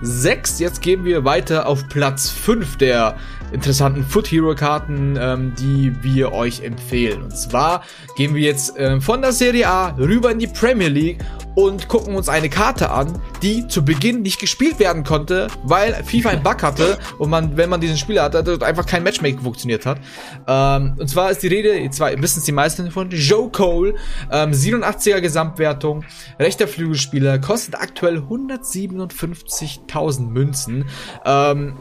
6. 0.00 0.58
Jetzt 0.58 0.82
gehen 0.82 1.04
wir 1.04 1.24
weiter 1.24 1.66
auf 1.66 1.86
Platz 1.86 2.30
5 2.30 2.78
der 2.78 3.16
interessanten 3.52 4.04
Foot 4.04 4.30
Hero 4.30 4.54
Karten, 4.54 5.16
ähm, 5.20 5.54
die 5.58 5.94
wir 6.02 6.32
euch 6.32 6.62
empfehlen. 6.62 7.22
Und 7.22 7.36
zwar 7.36 7.82
gehen 8.16 8.34
wir 8.34 8.42
jetzt 8.42 8.74
ähm, 8.76 9.00
von 9.00 9.22
der 9.22 9.32
Serie 9.32 9.68
A 9.68 9.88
rüber 9.96 10.30
in 10.30 10.38
die 10.38 10.46
Premier 10.46 10.88
League 10.88 11.18
und 11.54 11.88
gucken 11.88 12.14
uns 12.14 12.28
eine 12.28 12.48
Karte 12.48 12.90
an, 12.90 13.20
die 13.42 13.66
zu 13.68 13.84
Beginn 13.84 14.22
nicht 14.22 14.40
gespielt 14.40 14.78
werden 14.78 15.04
konnte, 15.04 15.48
weil 15.64 15.92
FIFA 16.04 16.30
einen 16.30 16.42
Bug 16.42 16.62
hatte 16.62 16.98
und 17.18 17.30
man, 17.30 17.56
wenn 17.56 17.68
man 17.68 17.80
diesen 17.80 17.98
Spieler 17.98 18.22
hatte, 18.22 18.58
einfach 18.64 18.86
kein 18.86 19.02
Matchmaking 19.02 19.40
funktioniert 19.40 19.84
hat. 19.84 19.98
Ähm, 20.46 20.96
und 20.98 21.08
zwar 21.08 21.30
ist 21.30 21.42
die 21.42 21.48
Rede, 21.48 21.88
zwar 21.90 22.10
wissen 22.22 22.38
es 22.38 22.44
die 22.44 22.52
meisten 22.52 22.90
von 22.90 23.10
Joe 23.10 23.50
Cole, 23.50 23.94
ähm, 24.30 24.52
87er 24.52 25.20
Gesamtwertung, 25.20 26.04
rechter 26.38 26.66
Flügelspieler, 26.66 27.38
kostet 27.38 27.74
aktuell 27.74 28.18
157.000 28.18 30.28
Münzen. 30.28 30.86
Ähm, 31.24 31.76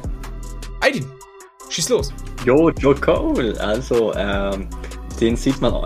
Aidin, 0.81 1.05
schieß 1.71 1.89
los. 1.89 2.13
Jo, 2.45 2.69
Joe 2.71 2.95
Cole, 2.95 3.59
also 3.59 4.13
ähm, 4.15 4.67
den 5.19 5.35
sieht 5.35 5.61
man 5.61 5.85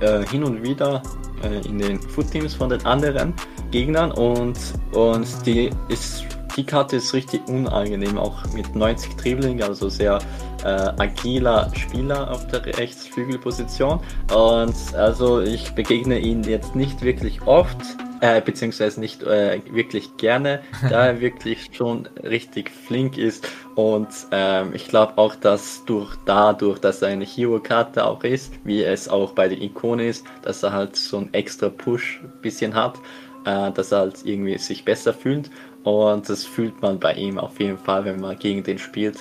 äh, 0.00 0.24
hin 0.26 0.44
und 0.44 0.62
wieder 0.62 1.02
äh, 1.42 1.66
in 1.66 1.78
den 1.78 2.00
Foot-Teams 2.00 2.54
von 2.54 2.68
den 2.68 2.84
anderen 2.84 3.34
Gegnern 3.70 4.12
und, 4.12 4.58
und 4.92 5.26
die, 5.46 5.70
ist, 5.88 6.24
die 6.56 6.64
Karte 6.64 6.96
ist 6.96 7.14
richtig 7.14 7.40
unangenehm, 7.48 8.18
auch 8.18 8.44
mit 8.52 8.74
90 8.74 9.16
Dribbling, 9.16 9.62
also 9.62 9.88
sehr 9.88 10.18
äh, 10.64 10.68
agiler 10.68 11.70
Spieler 11.74 12.30
auf 12.30 12.46
der 12.48 12.66
Rechtsflügelposition. 12.66 14.00
Und 14.34 14.74
also 14.94 15.40
ich 15.40 15.74
begegne 15.74 16.18
ihn 16.18 16.42
jetzt 16.42 16.74
nicht 16.74 17.02
wirklich 17.02 17.40
oft, 17.42 17.78
äh, 18.22 18.40
beziehungsweise 18.40 19.00
nicht 19.00 19.24
äh, 19.24 19.60
wirklich 19.72 20.16
gerne, 20.16 20.62
da 20.88 21.06
er 21.06 21.20
wirklich 21.20 21.68
schon 21.72 22.08
richtig 22.22 22.70
flink 22.70 23.18
ist. 23.18 23.48
Und 23.74 24.08
ähm, 24.30 24.70
ich 24.74 24.86
glaube 24.86 25.18
auch, 25.18 25.34
dass 25.34 25.84
durch 25.86 26.14
dadurch, 26.24 26.78
dass 26.78 27.02
er 27.02 27.08
eine 27.08 27.24
Hero-Karte 27.24 28.06
auch 28.06 28.22
ist, 28.22 28.52
wie 28.62 28.84
es 28.84 29.08
auch 29.08 29.32
bei 29.32 29.48
der 29.48 29.60
Ikone 29.60 30.06
ist, 30.06 30.24
dass 30.42 30.62
er 30.62 30.72
halt 30.72 30.94
so 30.94 31.18
ein 31.18 31.34
extra 31.34 31.68
Push 31.68 32.22
bisschen 32.42 32.74
hat, 32.74 32.96
äh, 33.44 33.72
dass 33.72 33.90
er 33.90 33.98
halt 33.98 34.24
irgendwie 34.24 34.56
sich 34.56 34.84
besser 34.84 35.12
fühlt. 35.12 35.50
Und 35.82 36.28
das 36.28 36.44
fühlt 36.44 36.80
man 36.80 37.00
bei 37.00 37.14
ihm 37.14 37.38
auf 37.38 37.58
jeden 37.58 37.78
Fall, 37.78 38.04
wenn 38.04 38.20
man 38.20 38.38
gegen 38.38 38.62
den 38.62 38.78
spielt. 38.78 39.18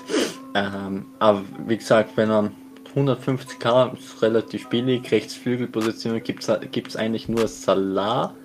Ähm, 0.54 1.08
aber 1.18 1.42
wie 1.66 1.78
gesagt, 1.78 2.12
wenn 2.18 2.30
man 2.30 2.56
150k 2.96 3.98
ist 3.98 4.22
relativ 4.22 4.70
billig, 4.70 5.12
Rechtsflügelposition 5.12 6.22
gibt 6.22 6.44
es 6.44 6.96
eigentlich 6.96 7.28
nur 7.28 7.48
Salah 7.48 8.36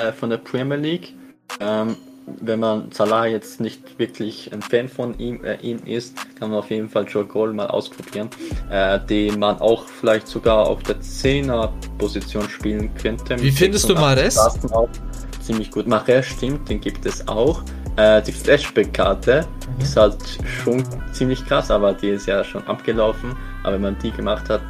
äh, 0.00 0.12
von 0.12 0.30
der 0.30 0.38
Premier 0.38 0.76
League. 0.76 1.14
Ähm, 1.60 1.96
wenn 2.40 2.60
man 2.60 2.92
Salah 2.92 3.26
jetzt 3.26 3.60
nicht 3.60 3.98
wirklich 3.98 4.52
ein 4.52 4.62
Fan 4.62 4.88
von 4.88 5.18
ihm, 5.18 5.44
äh, 5.44 5.56
ihm 5.56 5.78
ist, 5.84 6.16
kann 6.38 6.50
man 6.50 6.60
auf 6.60 6.70
jeden 6.70 6.88
Fall 6.88 7.04
Joe 7.08 7.24
Cole 7.24 7.52
mal 7.52 7.66
ausprobieren, 7.66 8.28
äh, 8.70 9.00
den 9.00 9.38
man 9.38 9.58
auch 9.58 9.86
vielleicht 9.86 10.28
sogar 10.28 10.66
auf 10.66 10.82
der 10.84 11.00
10er 11.00 11.70
Position 11.98 12.48
spielen 12.48 12.94
könnte. 12.94 13.40
Wie 13.40 13.50
findest 13.50 13.88
du 13.88 13.94
Mares? 13.94 14.38
Ziemlich 15.40 15.70
gut. 15.70 15.86
Mares 15.86 16.26
stimmt, 16.26 16.68
den 16.68 16.80
gibt 16.80 17.04
es 17.06 17.26
auch. 17.26 17.62
Äh, 17.96 18.22
die 18.22 18.32
Flashback-Karte 18.32 19.44
mhm. 19.76 19.82
ist 19.82 19.96
halt 19.96 20.16
schon 20.62 20.84
ziemlich 21.12 21.44
krass, 21.44 21.70
aber 21.70 21.92
die 21.92 22.10
ist 22.10 22.26
ja 22.26 22.44
schon 22.44 22.66
abgelaufen. 22.66 23.36
Aber 23.64 23.74
wenn 23.74 23.82
man 23.82 23.98
die 23.98 24.12
gemacht 24.12 24.48
hat, 24.48 24.62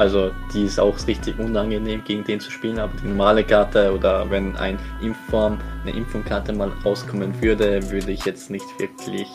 Also 0.00 0.30
die 0.54 0.64
ist 0.64 0.80
auch 0.80 0.96
richtig 1.06 1.38
unangenehm 1.38 2.02
gegen 2.02 2.24
den 2.24 2.40
zu 2.40 2.50
spielen, 2.50 2.78
aber 2.78 2.90
die 3.02 3.08
normale 3.08 3.44
Karte 3.44 3.92
oder 3.92 4.30
wenn 4.30 4.56
ein 4.56 4.78
Inform, 5.02 5.58
eine 5.82 5.94
Informkarte 5.94 6.54
mal 6.54 6.72
rauskommen 6.82 7.34
würde, 7.42 7.82
würde 7.90 8.10
ich 8.10 8.24
jetzt 8.24 8.48
nicht 8.48 8.64
wirklich 8.78 9.28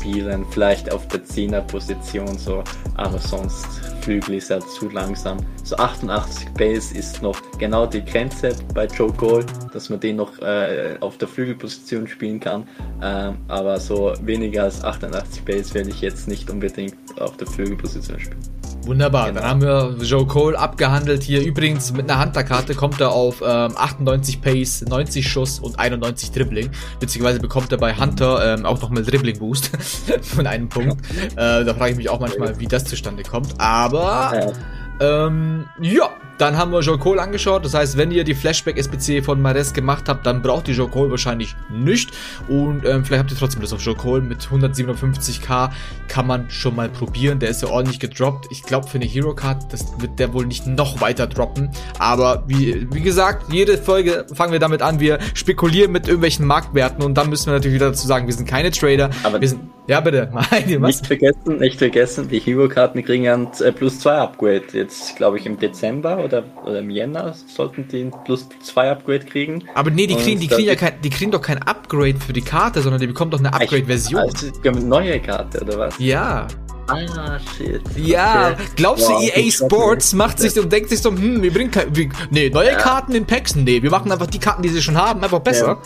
spielen. 0.00 0.44
Vielleicht 0.50 0.92
auf 0.92 1.06
der 1.06 1.22
10er 1.22 1.60
Position 1.60 2.36
so, 2.36 2.64
aber 2.96 3.18
sonst 3.18 3.68
Flügel 4.00 4.34
ist 4.34 4.50
ja 4.50 4.58
zu 4.58 4.88
langsam. 4.88 5.38
So 5.62 5.76
88 5.76 6.48
Base 6.54 6.92
ist 6.98 7.22
noch 7.22 7.40
genau 7.60 7.86
die 7.86 8.04
Grenze 8.04 8.56
bei 8.74 8.86
Joe 8.86 9.12
Cole, 9.12 9.46
dass 9.72 9.90
man 9.90 10.00
den 10.00 10.16
noch 10.16 10.40
äh, 10.40 10.96
auf 10.98 11.18
der 11.18 11.28
Flügelposition 11.28 12.08
spielen 12.08 12.40
kann. 12.40 12.66
Ähm, 13.00 13.36
aber 13.46 13.78
so 13.78 14.12
weniger 14.22 14.64
als 14.64 14.82
88 14.82 15.44
Base 15.44 15.72
werde 15.74 15.90
ich 15.90 16.00
jetzt 16.00 16.26
nicht 16.26 16.50
unbedingt 16.50 16.96
auf 17.20 17.36
der 17.36 17.46
Flügelposition 17.46 18.18
spielen. 18.18 18.57
Wunderbar, 18.88 19.28
genau. 19.28 19.40
dann 19.40 19.50
haben 19.50 19.60
wir 19.60 19.96
Joe 20.02 20.26
Cole 20.26 20.58
abgehandelt 20.58 21.22
hier. 21.22 21.44
Übrigens 21.44 21.92
mit 21.92 22.10
einer 22.10 22.24
Hunter-Karte 22.24 22.74
kommt 22.74 22.98
er 23.02 23.10
auf 23.12 23.42
ähm, 23.46 23.74
98 23.76 24.40
Pace, 24.40 24.82
90 24.88 25.28
Schuss 25.28 25.58
und 25.58 25.78
91 25.78 26.30
Dribbling. 26.30 26.70
Beziehungsweise 26.98 27.38
bekommt 27.38 27.70
er 27.70 27.76
bei 27.76 27.94
Hunter 27.94 28.54
ähm, 28.54 28.64
auch 28.64 28.80
nochmal 28.80 29.02
Dribbling-Boost 29.02 29.72
von 30.22 30.46
einem 30.46 30.70
Punkt. 30.70 31.04
Äh, 31.36 31.66
da 31.66 31.74
frage 31.74 31.92
ich 31.92 31.96
mich 31.98 32.08
auch 32.08 32.18
manchmal, 32.18 32.58
wie 32.58 32.66
das 32.66 32.86
zustande 32.86 33.24
kommt. 33.24 33.60
Aber 33.60 34.54
ähm, 35.00 35.66
ja, 35.82 36.08
dann 36.38 36.56
haben 36.56 36.72
wir 36.72 36.80
Joe 36.80 36.98
Cole 36.98 37.20
angeschaut. 37.20 37.64
Das 37.64 37.74
heißt, 37.74 37.96
wenn 37.96 38.10
ihr 38.10 38.24
die 38.24 38.34
Flashback-SPC 38.34 39.24
von 39.24 39.42
Mares 39.42 39.72
gemacht 39.72 40.08
habt, 40.08 40.24
dann 40.24 40.40
braucht 40.40 40.68
ihr 40.68 40.74
Joe 40.74 40.88
Cole 40.88 41.10
wahrscheinlich 41.10 41.54
nicht. 41.70 42.12
Und 42.48 42.84
ähm, 42.84 43.04
vielleicht 43.04 43.22
habt 43.22 43.30
ihr 43.32 43.36
trotzdem 43.36 43.60
das 43.60 43.72
auf 43.72 43.80
Joe 43.80 43.96
Cole. 43.96 44.22
Mit 44.22 44.42
157k 44.42 45.70
kann 46.06 46.26
man 46.26 46.48
schon 46.50 46.76
mal 46.76 46.88
probieren. 46.88 47.40
Der 47.40 47.50
ist 47.50 47.62
ja 47.62 47.68
ordentlich 47.68 47.98
gedroppt. 47.98 48.46
Ich 48.50 48.62
glaube, 48.62 48.86
für 48.88 48.96
eine 48.96 49.04
Hero-Card, 49.04 49.72
das 49.72 49.86
wird 49.98 50.18
der 50.18 50.32
wohl 50.32 50.46
nicht 50.46 50.66
noch 50.66 51.00
weiter 51.00 51.26
droppen. 51.26 51.70
Aber 51.98 52.44
wie, 52.46 52.86
wie 52.92 53.00
gesagt, 53.00 53.52
jede 53.52 53.76
Folge 53.76 54.26
fangen 54.32 54.52
wir 54.52 54.60
damit 54.60 54.80
an. 54.80 55.00
Wir 55.00 55.18
spekulieren 55.34 55.90
mit 55.92 56.06
irgendwelchen 56.06 56.46
Marktwerten 56.46 57.02
und 57.02 57.14
dann 57.14 57.28
müssen 57.28 57.46
wir 57.46 57.54
natürlich 57.54 57.74
wieder 57.74 57.88
dazu 57.88 58.06
sagen, 58.06 58.26
wir 58.26 58.34
sind 58.34 58.48
keine 58.48 58.70
Trader. 58.70 59.10
Aber 59.24 59.40
wir 59.40 59.48
sind, 59.48 59.62
ja, 59.88 60.00
bitte. 60.00 60.30
nicht 60.66 61.06
vergessen, 61.06 61.58
nicht 61.58 61.78
vergessen, 61.78 62.28
die 62.28 62.38
Hero-Karten 62.38 63.04
kriegen 63.04 63.28
ein 63.28 63.48
äh, 63.60 63.72
plus 63.72 63.98
2 64.00 64.12
Upgrade. 64.12 64.64
Jetzt, 64.72 65.16
glaube 65.16 65.38
ich, 65.38 65.46
im 65.46 65.58
Dezember 65.58 66.27
oder, 66.28 66.44
oder 66.64 66.78
im 66.78 66.90
Jänner 66.90 67.34
sollten 67.46 67.88
die 67.88 68.04
ein 68.04 68.12
plus 68.24 68.48
2 68.62 68.90
Upgrade 68.90 69.24
kriegen. 69.24 69.64
Aber 69.74 69.90
nee, 69.90 70.06
die 70.06 70.14
kriegen, 70.14 70.40
die 70.40 70.48
kriegen 70.48 70.68
ja 70.68 70.76
kein, 70.76 71.00
die 71.02 71.10
kriegen 71.10 71.30
doch 71.30 71.42
kein 71.42 71.58
Upgrade 71.62 72.18
für 72.18 72.32
die 72.32 72.42
Karte, 72.42 72.80
sondern 72.80 73.00
die 73.00 73.06
bekommen 73.06 73.30
doch 73.30 73.38
eine 73.38 73.52
Upgrade-Version. 73.52 74.20
Also, 74.20 74.46
eine 74.64 74.80
neue 74.80 75.20
Karte, 75.20 75.62
oder 75.62 75.78
was? 75.78 75.98
Ja. 75.98 76.46
Ah, 76.88 77.38
shit. 77.56 77.82
Ja, 77.96 78.52
okay. 78.52 78.62
glaubst 78.76 79.08
du, 79.08 79.12
wow, 79.12 79.22
EA 79.36 79.50
Sports 79.50 80.14
macht 80.14 80.38
sich 80.38 80.58
und 80.58 80.72
denkt 80.72 80.88
sich 80.88 81.02
so, 81.02 81.10
hm, 81.10 81.42
wir 81.42 81.52
bringen 81.52 81.70
keine, 81.70 81.94
wir, 81.94 82.08
nee, 82.30 82.48
neue 82.48 82.72
ja. 82.72 82.78
Karten 82.78 83.14
in 83.14 83.26
Packs? 83.26 83.54
Nee, 83.54 83.82
wir 83.82 83.90
machen 83.90 84.10
einfach 84.10 84.26
die 84.26 84.38
Karten, 84.38 84.62
die 84.62 84.70
sie 84.70 84.80
schon 84.80 84.96
haben, 84.96 85.22
einfach 85.22 85.40
besser. 85.40 85.82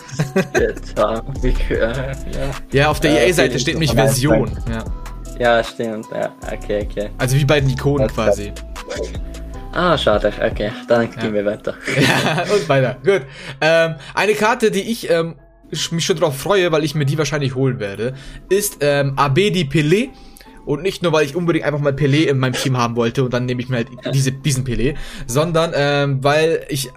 Ja, 0.95 1.23
ja. 1.43 2.13
ja 2.71 2.89
auf 2.89 3.01
der 3.01 3.27
EA-Seite 3.27 3.59
steht 3.59 3.73
nämlich 3.73 3.91
Version. 3.91 4.49
Ja. 4.69 4.85
ja, 5.57 5.63
stimmt, 5.63 6.07
ja, 6.13 6.31
okay, 6.51 6.87
okay. 6.89 7.09
Also 7.17 7.35
wie 7.35 7.45
bei 7.45 7.59
den 7.59 7.69
Ikonen 7.69 8.07
quasi. 8.07 8.53
Ah, 9.73 9.97
schade. 9.97 10.31
Okay, 10.39 10.71
dann 10.87 11.09
gehen 11.11 11.33
wir 11.33 11.45
weiter. 11.45 11.75
ja, 11.99 12.43
und 12.53 12.69
weiter. 12.69 12.97
Gut. 13.03 13.23
Ähm, 13.59 13.95
eine 14.13 14.33
Karte, 14.33 14.69
die 14.69 14.81
ich 14.81 15.09
ähm, 15.09 15.35
mich 15.91 16.05
schon 16.05 16.17
drauf 16.17 16.37
freue, 16.37 16.71
weil 16.71 16.83
ich 16.83 16.93
mir 16.93 17.05
die 17.05 17.17
wahrscheinlich 17.17 17.55
holen 17.55 17.79
werde, 17.79 18.13
ist 18.49 18.77
ähm, 18.81 19.13
Abedi 19.17 19.63
Pelé. 19.63 20.09
Und 20.65 20.81
nicht 20.81 21.03
nur, 21.03 21.11
weil 21.11 21.25
ich 21.25 21.35
unbedingt 21.35 21.65
einfach 21.65 21.79
mal 21.79 21.91
Pelé 21.91 22.25
in 22.27 22.37
meinem 22.39 22.53
Team 22.53 22.77
haben 22.77 22.95
wollte 22.95 23.23
und 23.25 23.33
dann 23.33 23.45
nehme 23.45 23.61
ich 23.61 23.67
mir 23.67 23.77
halt 23.77 23.89
diese, 24.13 24.31
diesen 24.31 24.63
Pelé, 24.63 24.95
sondern 25.27 25.73
ähm, 25.75 26.23
weil 26.23 26.65
ich 26.69 26.89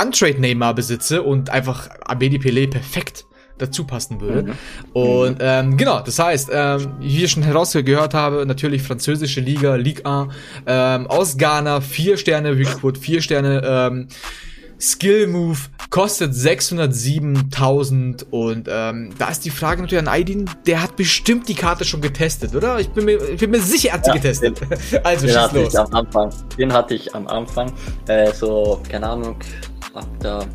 Untrade 0.00 0.40
Neymar 0.40 0.74
besitze 0.74 1.22
und 1.22 1.50
einfach 1.50 1.88
Abedi 2.00 2.38
Pelé 2.38 2.68
perfekt 2.68 3.26
dazu 3.62 3.84
passen 3.84 4.20
würde. 4.20 4.42
Mhm. 4.42 4.52
Und 4.92 5.36
ähm, 5.40 5.76
genau, 5.76 6.00
das 6.00 6.18
heißt, 6.18 6.50
ähm, 6.52 6.94
wie 7.00 7.24
ich 7.24 7.30
schon 7.30 7.42
herausgehört 7.42 8.14
habe, 8.14 8.44
natürlich 8.46 8.82
französische 8.82 9.40
Liga, 9.40 9.76
Ligue 9.76 10.04
1, 10.04 10.32
ähm, 10.66 11.06
aus 11.06 11.36
Ghana, 11.36 11.80
vier 11.80 12.16
Sterne 12.16 12.56
Recruit, 12.56 12.98
vier 12.98 13.22
Sterne 13.22 13.62
ähm, 13.64 14.08
Skill 14.82 15.28
Move, 15.28 15.58
kostet 15.90 16.32
607.000 16.32 18.24
und 18.30 18.68
ähm, 18.68 19.10
da 19.16 19.28
ist 19.28 19.44
die 19.44 19.50
Frage 19.50 19.80
natürlich 19.80 20.02
an 20.02 20.12
Aidin, 20.12 20.50
der 20.66 20.82
hat 20.82 20.96
bestimmt 20.96 21.48
die 21.48 21.54
Karte 21.54 21.84
schon 21.84 22.00
getestet, 22.00 22.56
oder? 22.56 22.80
Ich 22.80 22.88
bin 22.88 23.04
mir, 23.04 23.22
ich 23.28 23.38
bin 23.38 23.52
mir 23.52 23.60
sicher, 23.60 23.90
er 23.90 23.94
hat 23.94 24.04
sie 24.06 24.10
ja, 24.10 24.16
getestet. 24.16 24.60
Den, 24.60 25.04
also 25.04 25.26
den 25.26 25.36
hatte 25.36 25.62
los. 25.62 25.72
ich 25.72 25.78
am 25.78 25.94
Anfang. 25.94 26.32
Den 26.58 26.72
hatte 26.72 26.94
ich 26.94 27.14
am 27.14 27.28
Anfang, 27.28 27.72
äh, 28.08 28.32
so, 28.32 28.82
keine 28.90 29.08
Ahnung, 29.08 29.36
ab 29.94 30.08
der 30.20 30.46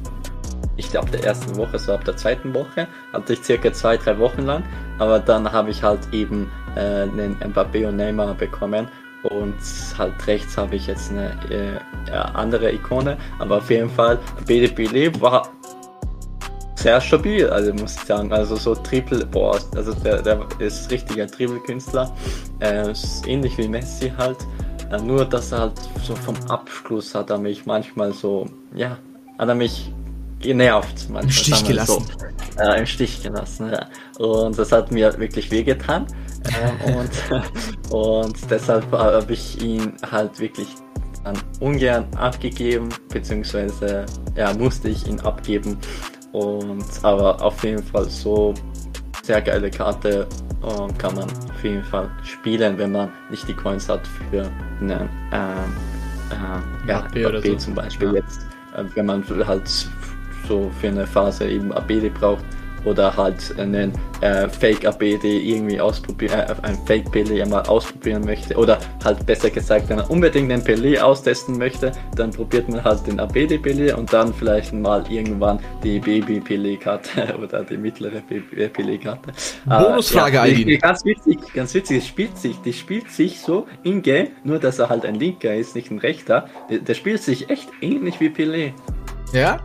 nicht 0.77 0.95
ab 0.95 1.11
der 1.11 1.23
ersten 1.23 1.55
Woche, 1.57 1.77
so 1.77 1.93
ab 1.93 2.05
der 2.05 2.15
zweiten 2.15 2.53
Woche, 2.53 2.87
hatte 3.11 3.33
ich 3.33 3.43
circa 3.43 3.73
zwei, 3.73 3.97
drei 3.97 4.17
Wochen 4.19 4.43
lang. 4.43 4.63
Aber 4.99 5.19
dann 5.19 5.51
habe 5.51 5.71
ich 5.71 5.83
halt 5.83 5.99
eben 6.11 6.49
äh, 6.75 7.03
einen 7.03 7.35
Mbappé 7.39 7.87
und 7.87 7.97
Neymar 7.97 8.35
bekommen. 8.35 8.87
Und 9.23 9.55
halt 9.97 10.27
rechts 10.27 10.57
habe 10.57 10.75
ich 10.75 10.87
jetzt 10.87 11.11
eine 11.11 11.31
äh, 11.49 12.11
andere 12.13 12.71
Ikone. 12.71 13.17
Aber 13.39 13.57
auf 13.57 13.69
jeden 13.69 13.89
Fall, 13.89 14.19
BDB 14.45 15.19
war 15.19 15.49
sehr 16.75 17.01
stabil, 17.01 17.49
also 17.49 17.73
muss 17.73 17.95
ich 17.95 18.03
sagen. 18.03 18.31
Also 18.31 18.55
so 18.55 18.75
Triple, 18.75 19.25
boah, 19.25 19.59
also 19.75 19.93
der, 19.93 20.21
der 20.21 20.45
ist 20.59 20.89
richtiger 20.91 21.27
Triple-Künstler. 21.27 22.13
Äh, 22.59 22.93
ähnlich 23.25 23.57
wie 23.57 23.67
Messi 23.67 24.13
halt. 24.15 24.37
Äh, 24.91 25.01
nur, 25.01 25.25
dass 25.25 25.51
er 25.51 25.59
halt 25.61 25.73
so 26.03 26.15
vom 26.15 26.35
Abschluss 26.47 27.13
hat 27.15 27.31
er 27.31 27.39
mich 27.39 27.65
manchmal 27.65 28.13
so, 28.13 28.45
ja, 28.75 28.97
hat 29.37 29.49
er 29.49 29.55
mich 29.55 29.91
genervt. 30.39 31.09
Manchmal, 31.09 31.23
Im 31.23 31.29
Stich 31.31 31.65
gelassen. 31.65 32.05
So. 32.55 32.61
Äh, 32.61 32.79
Im 32.79 32.85
Stich 32.85 33.23
gelassen, 33.23 33.71
ja. 33.71 33.87
Und 34.23 34.57
das 34.57 34.71
hat 34.71 34.91
mir 34.91 35.17
wirklich 35.17 35.51
wehgetan. 35.51 36.07
ähm, 36.61 36.95
und, 36.95 37.91
und 37.93 38.37
deshalb 38.49 38.91
habe 38.91 39.33
ich 39.33 39.61
ihn 39.61 39.93
halt 40.11 40.39
wirklich 40.39 40.67
dann 41.23 41.37
ungern 41.59 42.05
abgegeben, 42.15 42.89
beziehungsweise 43.09 44.05
ja, 44.35 44.53
musste 44.53 44.89
ich 44.89 45.07
ihn 45.07 45.19
abgeben. 45.21 45.77
Und 46.31 46.85
aber 47.03 47.41
auf 47.41 47.63
jeden 47.63 47.83
Fall 47.83 48.09
so 48.09 48.53
sehr 49.23 49.41
geile 49.41 49.69
Karte 49.69 50.27
und 50.61 50.97
kann 50.97 51.15
man 51.15 51.25
auf 51.25 51.63
jeden 51.63 51.83
Fall 51.83 52.09
spielen, 52.23 52.77
wenn 52.77 52.91
man 52.91 53.09
nicht 53.29 53.47
die 53.47 53.53
Coins 53.53 53.89
hat 53.89 54.07
für 54.29 54.49
eine 54.79 55.09
ähm, 55.31 55.75
äh, 56.31 56.89
ja, 56.89 56.99
AP, 56.99 57.43
so. 57.43 57.55
zum 57.55 57.75
Beispiel 57.75 58.09
ja. 58.09 58.13
jetzt, 58.15 58.41
äh, 58.75 58.83
wenn 58.95 59.05
man 59.05 59.23
halt 59.45 59.89
so 60.47 60.71
für 60.79 60.87
eine 60.87 61.05
Phase 61.05 61.47
eben 61.47 61.71
ABD 61.71 62.09
braucht 62.09 62.43
oder 62.87 63.15
halt 63.15 63.57
einen 63.59 63.91
äh, 64.21 64.47
Fake 64.47 64.85
ABD 64.85 65.23
irgendwie 65.23 65.79
ausprobieren, 65.79 66.39
äh, 66.39 66.55
ein 66.63 66.77
Fake 66.85 67.07
Pelé 67.09 67.45
mal 67.47 67.61
ausprobieren 67.63 68.23
möchte 68.25 68.55
oder 68.55 68.79
halt 69.03 69.25
besser 69.25 69.49
gesagt, 69.49 69.89
wenn 69.89 69.97
man 69.97 70.05
unbedingt 70.07 70.51
einen 70.51 70.63
Pelé 70.63 70.99
austesten 70.99 71.57
möchte, 71.57 71.91
dann 72.15 72.31
probiert 72.31 72.69
man 72.69 72.83
halt 72.83 73.05
den 73.05 73.19
ABD 73.19 73.57
Pelé 73.57 73.93
und 73.93 74.11
dann 74.11 74.33
vielleicht 74.33 74.73
mal 74.73 75.03
irgendwann 75.09 75.59
die 75.83 75.99
Baby 75.99 76.39
Pelé 76.39 76.79
Karte 76.79 77.35
oder 77.43 77.63
die 77.63 77.77
mittlere 77.77 78.21
äh, 78.29 78.67
Pelé 78.67 79.01
Karte. 79.01 79.31
Bonusfrage, 79.65 80.39
äh, 80.39 80.71
ja, 80.71 80.77
Ganz 80.77 81.03
witzig, 81.03 81.39
ganz 81.53 81.73
witzig, 81.73 81.97
es 81.97 82.07
spielt 82.07 82.37
sich, 82.37 82.55
die 82.61 82.73
spielt 82.73 83.11
sich 83.11 83.41
so 83.41 83.67
in 83.83 84.01
Game, 84.01 84.29
nur 84.43 84.59
dass 84.59 84.79
er 84.79 84.89
halt 84.89 85.05
ein 85.05 85.15
Linker 85.15 85.53
ist, 85.53 85.75
nicht 85.75 85.91
ein 85.91 85.99
Rechter. 85.99 86.47
Der, 86.69 86.79
der 86.79 86.93
spielt 86.93 87.21
sich 87.21 87.49
echt 87.49 87.69
ähnlich 87.81 88.19
wie 88.19 88.29
Pelé. 88.29 88.71
Ja? 89.33 89.59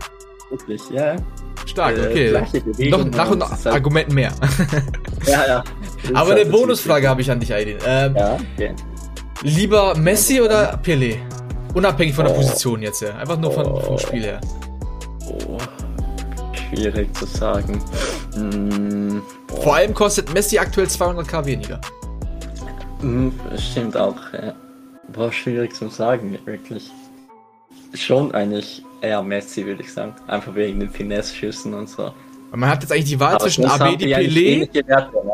Wirklich, 0.53 0.83
ja. 0.91 1.17
Stark, 1.65 1.97
äh, 1.97 2.37
okay. 2.37 2.91
Noch 2.91 3.07
nach 3.07 3.31
und 3.31 3.38
nach 3.38 3.51
halt 3.51 3.67
Argumenten 3.69 4.15
mehr. 4.15 4.33
ja, 5.27 5.47
ja. 5.47 5.65
Aber 6.15 6.33
eine 6.33 6.45
Bonusfrage 6.45 7.09
habe 7.09 7.23
ich 7.23 7.31
an 7.31 7.41
dich, 7.41 7.55
Aidin. 7.55 7.79
Ähm, 7.87 8.15
ja, 8.15 8.38
okay. 8.55 8.75
Lieber 9.41 9.97
Messi 9.97 10.43
oder 10.43 10.79
Pelé? 10.85 11.17
Unabhängig 11.73 12.15
von 12.15 12.27
der 12.27 12.35
oh. 12.35 12.37
Position 12.37 12.83
jetzt, 12.83 13.01
ja. 13.01 13.17
Einfach 13.17 13.38
nur 13.38 13.51
von, 13.51 13.67
oh. 13.67 13.81
vom 13.81 13.99
Spiel 13.99 14.25
her. 14.25 14.41
Oh. 15.27 15.57
Schwierig 16.53 17.17
zu 17.17 17.25
sagen. 17.25 17.83
Hm. 18.35 19.23
Vor 19.62 19.75
allem 19.75 19.95
kostet 19.95 20.35
Messi 20.35 20.59
aktuell 20.59 20.87
200k 20.87 21.47
weniger. 21.47 21.81
Hm, 23.01 23.33
stimmt 23.57 23.97
auch, 23.97 24.19
ja. 24.35 24.53
Boah, 25.15 25.33
schwierig 25.33 25.75
zu 25.75 25.88
sagen, 25.88 26.38
wirklich. 26.45 26.91
Schon 27.95 28.35
eigentlich 28.35 28.83
eher 29.03 29.23
Messi, 29.23 29.67
würde 29.67 29.83
ich 29.83 29.93
sagen. 29.93 30.15
Einfach 30.27 30.55
wegen 30.55 30.81
den 30.81 30.91
Finesse-Schüssen 30.91 31.75
und 31.75 31.88
so. 31.88 32.12
Man 32.53 32.69
hat 32.69 32.83
jetzt 32.83 32.93
eigentlich 32.93 33.07
die 33.07 33.21
Wahl 33.21 33.35
Aber 33.35 33.45
zwischen 33.45 33.65
Abedi 33.65 34.15
Pelé. 34.15 34.87
Werte, 34.87 35.27
ne? 35.27 35.33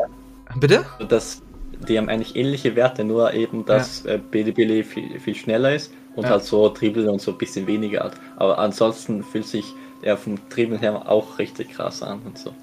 Bitte? 0.55 0.85
Das, 1.07 1.41
die 1.87 1.97
haben 1.97 2.09
eigentlich 2.09 2.35
ähnliche 2.35 2.75
Werte, 2.75 3.03
nur 3.03 3.33
eben, 3.33 3.65
dass 3.65 4.03
ja. 4.03 4.13
äh, 4.13 4.19
Pelé 4.31 4.83
viel, 4.83 5.19
viel 5.19 5.35
schneller 5.35 5.75
ist 5.75 5.91
und 6.15 6.23
ja. 6.23 6.31
halt 6.31 6.43
so 6.43 6.69
Dribbel 6.69 7.07
und 7.09 7.21
so 7.21 7.31
ein 7.31 7.37
bisschen 7.37 7.67
weniger 7.67 8.05
hat. 8.05 8.13
Aber 8.37 8.57
ansonsten 8.57 9.23
fühlt 9.23 9.47
sich 9.47 9.65
er 10.01 10.15
vom 10.15 10.39
Dribbeln 10.49 10.79
her 10.79 11.09
auch 11.09 11.39
richtig 11.39 11.73
krass 11.73 12.01
an 12.01 12.21
und 12.25 12.37
so. 12.37 12.53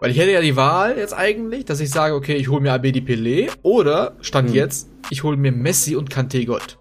Weil 0.00 0.10
ich 0.10 0.18
hätte 0.18 0.32
ja 0.32 0.42
die 0.42 0.54
Wahl 0.54 0.98
jetzt 0.98 1.14
eigentlich, 1.14 1.64
dass 1.64 1.80
ich 1.80 1.88
sage, 1.88 2.14
okay, 2.14 2.34
ich 2.34 2.50
hole 2.50 2.60
mir 2.60 2.74
Abedi 2.74 3.00
Pelé 3.00 3.50
oder, 3.62 4.16
stand 4.20 4.50
hm. 4.50 4.54
jetzt, 4.54 4.90
ich 5.08 5.22
hole 5.22 5.38
mir 5.38 5.50
Messi 5.50 5.96
und 5.96 6.10
Kante 6.10 6.44
Gold. 6.44 6.76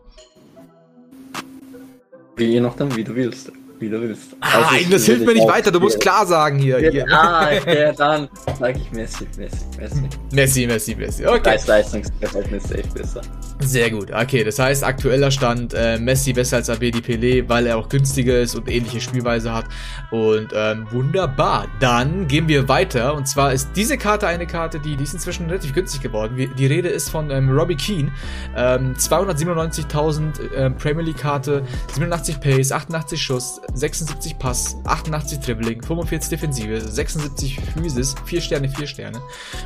Wie 2.36 2.46
je 2.46 2.60
nachdem, 2.60 2.94
wie 2.98 3.04
du 3.06 3.16
willst 3.16 3.52
du 3.89 4.02
willst. 4.02 4.36
Ah, 4.41 4.69
also 4.72 4.89
das 4.89 5.06
hilft 5.06 5.26
mir 5.26 5.34
nicht 5.34 5.48
weiter, 5.48 5.72
du 5.72 5.80
musst 5.80 6.00
klar 6.00 6.26
sagen 6.26 6.60
hier. 6.60 6.80
Ja, 6.80 7.06
ah, 7.10 7.50
okay, 7.56 7.93
dann 7.98 8.30
sage 8.60 8.80
ich 8.80 8.91
Messi, 8.91 9.28
Messi, 9.38 9.58
Messi. 9.80 10.10
Messi, 10.32 10.67
Messi, 10.67 10.96
Messi. 10.96 11.26
Okay. 11.26 11.39
Preis-Leistungsverhältnis 11.39 12.63
safe 12.63 12.88
besser. 12.93 13.22
Sehr 13.60 13.92
gut, 13.92 14.12
okay, 14.12 14.44
das 14.44 14.60
heißt 14.60 14.84
aktueller 14.84 15.32
Stand, 15.32 15.74
äh, 15.74 15.98
Messi 15.98 16.34
besser 16.34 16.58
als 16.58 16.70
Abedi 16.70 17.00
Pelé, 17.00 17.48
weil 17.48 17.68
er 17.68 17.78
auch 17.78 17.88
günstiger 17.88 18.39
ist 18.39 18.56
und 18.56 18.70
ähnliche 18.70 19.00
Spielweise 19.00 19.54
hat. 19.54 19.66
Und 20.12 20.50
ähm, 20.54 20.88
wunderbar, 20.92 21.68
dann 21.80 22.28
gehen 22.28 22.48
wir 22.48 22.68
weiter 22.68 23.16
und 23.16 23.28
zwar 23.28 23.54
ist 23.54 23.70
diese 23.76 23.98
Karte 23.98 24.28
eine 24.28 24.48
Karte, 24.48 24.80
die, 24.80 24.96
die 24.96 25.04
ist 25.04 25.13
inzwischen 25.13 25.46
relativ 25.46 25.74
günstig 25.74 26.02
geworden. 26.02 26.52
Die 26.58 26.66
Rede 26.66 26.89
ist 26.89 27.10
von 27.10 27.32
ähm, 27.32 27.50
Robbie 27.50 27.76
Keane, 27.76 28.12
ähm, 28.56 28.96
297.000 28.96 30.54
äh, 30.54 30.70
Premier 30.72 31.04
League 31.04 31.18
Karte, 31.18 31.63
87 31.94 32.39
Pace, 32.42 32.72
88 32.72 33.22
Schuss, 33.22 33.62
76 33.74 34.38
Pass, 34.39 34.76
88 34.86 35.39
Dribbling, 35.39 35.82
45 35.82 36.30
Defensive, 36.30 36.82
76 36.82 37.60
Physis, 37.74 38.16
4 38.26 38.42
Sterne, 38.42 38.70
4 38.70 38.88
Sterne. 38.88 39.22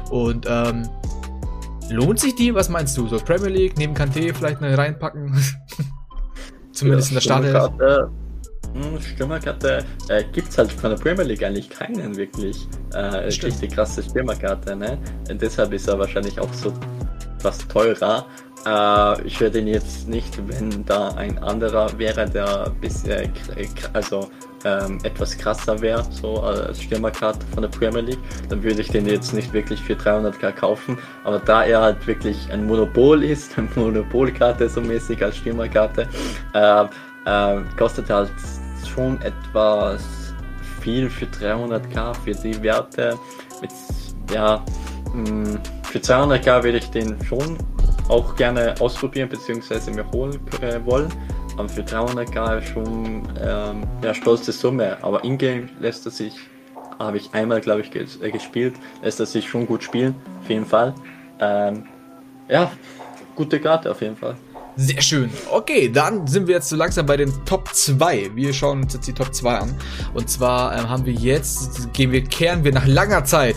Und 0.10 0.46
ähm, 0.48 0.88
lohnt 1.90 2.20
sich 2.20 2.36
die? 2.36 2.54
Was 2.54 2.70
meinst 2.70 2.98
du? 2.98 3.08
So 3.08 3.18
Premier 3.18 3.50
League, 3.50 3.78
neben 3.78 3.94
Kanté 3.94 4.34
vielleicht 4.34 4.62
noch 4.62 4.78
reinpacken? 4.78 5.34
Zumindest 6.72 7.12
ja, 7.12 7.38
in 7.38 7.44
der 7.44 7.52
Startelf. 7.52 8.10
Hm, 8.74 9.02
Stürmerkarte 9.02 9.86
äh, 10.10 10.24
gibt 10.32 10.50
es 10.50 10.58
halt 10.58 10.72
von 10.72 10.92
der 10.92 10.98
Premier 10.98 11.24
League 11.24 11.44
eigentlich 11.44 11.70
keinen 11.70 12.16
wirklich 12.16 12.68
äh, 12.94 13.00
richtig 13.00 13.72
krasse 13.72 14.04
Stürmerkarte. 14.04 14.76
Ne? 14.76 14.98
Und 15.30 15.42
deshalb 15.42 15.74
ist 15.74 15.88
er 15.88 15.98
wahrscheinlich 15.98 16.40
auch 16.40 16.54
so 16.54 16.74
was 17.42 17.68
teurer. 17.68 18.26
Äh, 18.66 19.22
ich 19.26 19.40
würde 19.40 19.60
ihn 19.60 19.68
jetzt 19.68 20.08
nicht, 20.08 20.38
wenn 20.48 20.86
da 20.86 21.10
ein 21.10 21.38
anderer 21.40 21.98
wäre, 21.98 22.30
der 22.30 22.72
bisher 22.82 23.30
also 23.94 24.30
ähm, 24.68 25.00
etwas 25.04 25.38
krasser 25.38 25.80
wäre, 25.82 26.06
so 26.12 26.42
als 26.42 26.82
Stürmerkarte 26.82 27.46
von 27.54 27.62
der 27.62 27.70
Premier 27.70 28.02
League, 28.02 28.20
dann 28.50 28.62
würde 28.64 28.82
ich 28.82 28.90
den 28.90 29.08
jetzt 29.08 29.34
nicht 29.34 29.54
wirklich 29.54 29.82
für 29.82 29.94
300k 29.94 30.52
kaufen. 30.52 30.98
Aber 31.24 31.40
da 31.40 31.64
er 31.64 31.82
halt 31.82 32.06
wirklich 32.08 32.52
ein 32.52 32.66
Monopol 32.66 33.24
ist, 33.24 33.52
eine 33.58 33.70
Monopolkarte 33.76 34.68
so 34.68 34.82
mäßig 34.82 35.24
als 35.24 35.38
Stürmerkarte, 35.38 36.08
äh, 36.54 36.84
äh, 37.26 37.62
kostet 37.78 38.10
halt 38.10 38.32
schon 38.86 39.22
etwas 39.22 40.04
viel 40.82 41.10
für 41.10 41.26
300k 41.26 42.14
für 42.16 42.32
die 42.32 42.62
Werte. 42.62 43.18
Mit, 43.62 43.72
ja, 44.34 44.64
mh, 45.14 45.30
mm, 45.30 45.60
für 45.84 46.00
200k 46.00 46.64
würde 46.64 46.78
ich 46.80 46.90
den 46.90 47.18
schon 47.24 47.58
auch 48.10 48.36
gerne 48.36 48.76
ausprobieren 48.80 49.30
bzw. 49.30 49.92
mir 49.92 50.10
holen 50.12 50.40
äh, 50.62 50.80
wollen. 50.86 51.12
Aber 51.58 51.70
für 51.70 51.82
300k 51.82 52.62
schon 52.62 53.28
ähm, 53.42 53.84
ja, 54.04 54.14
stolze 54.14 54.52
Summe. 54.52 54.98
Aber 55.02 55.24
in-game 55.24 55.70
lässt 55.80 56.06
er 56.06 56.12
sich, 56.12 56.36
habe 57.00 57.18
ich 57.18 57.34
einmal 57.34 57.62
glaube 57.62 57.82
ich 57.82 57.96
äh, 57.96 58.32
gespielt, 58.32 58.76
lässt 59.02 59.20
er 59.20 59.26
sich 59.26 59.50
schon 59.50 59.66
gut 59.66 59.84
spielen, 59.84 60.16
auf 60.42 60.50
jeden 60.50 60.66
Fall. 60.66 60.94
Ähm, 61.40 61.86
ja, 62.48 62.72
gute 63.36 63.60
Karte 63.60 63.92
auf 63.92 64.02
jeden 64.02 64.16
Fall. 64.16 64.36
Sehr 64.76 65.02
schön. 65.02 65.32
Okay, 65.52 65.90
dann 65.92 66.28
sind 66.28 66.48
wir 66.48 66.56
jetzt 66.56 66.70
so 66.70 66.76
langsam 66.76 67.08
bei 67.08 67.18
den 67.18 67.34
Top 67.46 67.74
2. 67.74 68.30
Wir 68.36 68.54
schauen 68.54 68.84
uns 68.84 68.94
jetzt 68.94 69.08
die 69.08 69.14
Top 69.14 69.34
2 69.34 69.58
an. 69.58 69.76
Und 70.14 70.30
zwar 70.30 70.78
ähm, 70.78 70.88
haben 70.88 71.04
wir 71.04 71.14
jetzt, 71.14 71.92
gehen 71.94 72.12
wir, 72.12 72.24
kehren 72.24 72.64
wir 72.64 72.72
nach 72.72 72.86
langer 72.86 73.26
Zeit 73.26 73.56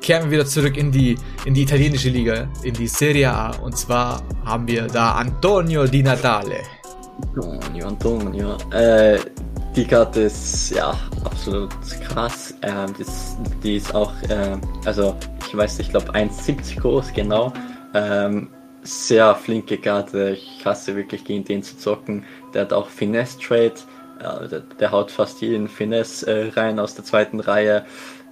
kehren 0.00 0.24
wir 0.24 0.30
wieder 0.32 0.46
zurück 0.46 0.76
in 0.76 0.90
die, 0.90 1.16
in 1.44 1.54
die 1.54 1.62
italienische 1.62 2.08
Liga, 2.08 2.48
in 2.62 2.74
die 2.74 2.88
Serie 2.88 3.32
A. 3.32 3.50
Und 3.56 3.76
zwar 3.76 4.22
haben 4.44 4.66
wir 4.66 4.86
da 4.86 5.12
Antonio 5.12 5.86
Di 5.86 6.02
Natale. 6.02 6.79
Antonio, 7.22 7.86
Antonio. 7.86 8.56
Äh, 8.72 9.18
die 9.76 9.84
Karte 9.84 10.22
ist 10.22 10.70
ja 10.70 10.96
absolut 11.24 11.70
krass. 12.08 12.54
Ähm, 12.62 12.94
das, 12.98 13.36
die 13.62 13.76
ist 13.76 13.94
auch, 13.94 14.12
äh, 14.28 14.56
also 14.84 15.16
ich 15.46 15.56
weiß 15.56 15.78
nicht, 15.78 15.88
ich 15.88 15.92
glaube 15.92 16.12
1,70 16.12 16.80
groß, 16.80 17.12
genau. 17.12 17.52
Ähm, 17.94 18.48
sehr 18.82 19.34
flinke 19.34 19.78
Karte. 19.78 20.30
Ich 20.30 20.64
hasse 20.64 20.96
wirklich 20.96 21.24
gegen 21.24 21.44
den 21.44 21.62
zu 21.62 21.76
zocken. 21.76 22.24
Der 22.54 22.62
hat 22.62 22.72
auch 22.72 22.88
Finesse 22.88 23.38
Trade. 23.38 23.74
Äh, 24.18 24.48
der, 24.48 24.60
der, 24.60 24.90
haut 24.90 25.10
fast 25.10 25.40
jeden 25.40 25.68
Finesse 25.68 26.26
äh, 26.26 26.48
rein 26.50 26.78
aus 26.78 26.94
der 26.94 27.04
zweiten 27.04 27.40
Reihe 27.40 27.84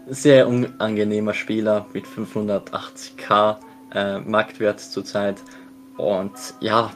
sehr 0.07 0.49
unangenehmer 0.49 1.35
Spieler 1.35 1.87
mit 1.93 2.07
580k 2.07 3.57
äh, 3.95 4.19
Marktwert 4.21 4.81
zurzeit. 4.81 5.37
Und 5.99 6.33
ja, 6.61 6.91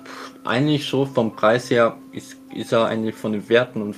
eigentlich 0.45 0.87
so 0.88 1.05
vom 1.05 1.35
Preis 1.35 1.71
her 1.71 1.97
ist, 2.12 2.37
ist 2.55 2.73
er 2.73 2.87
eigentlich 2.87 3.15
von 3.15 3.33
den 3.33 3.47
Werten 3.49 3.83
und 3.83 3.97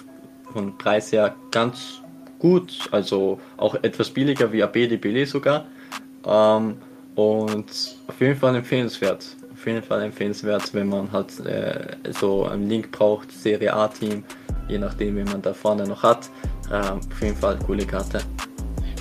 vom 0.53 0.77
Preis 0.77 1.13
her 1.13 1.37
ganz 1.51 2.01
gut. 2.39 2.73
Also 2.91 3.39
auch 3.57 3.75
etwas 3.77 4.11
billiger 4.11 4.51
wie 4.51 4.63
ABDBL 4.63 5.27
sogar. 5.27 5.67
Ähm, 6.27 6.77
und 7.15 7.97
auf 8.09 8.21
jeden 8.21 8.37
Fall 8.37 8.57
empfehlenswert. 8.57 9.37
Auf 9.53 9.67
jeden 9.67 9.83
Fall 9.83 10.03
empfehlenswert, 10.03 10.75
wenn 10.75 10.89
man 10.89 11.13
halt 11.13 11.39
äh, 11.47 11.97
so 12.19 12.45
einen 12.47 12.69
Link 12.69 12.91
braucht, 12.91 13.31
Serie 13.31 13.73
A-Team, 13.73 14.25
je 14.69 14.79
nachdem, 14.79 15.17
wie 15.17 15.25
man 15.25 15.41
da 15.43 15.55
vorne 15.55 15.87
noch 15.87 16.03
hat. 16.03 16.29
Ähm, 16.73 17.01
auf 17.11 17.23
jeden 17.23 17.37
Fall 17.37 17.59
coole 17.67 17.87
Karte. 17.87 18.21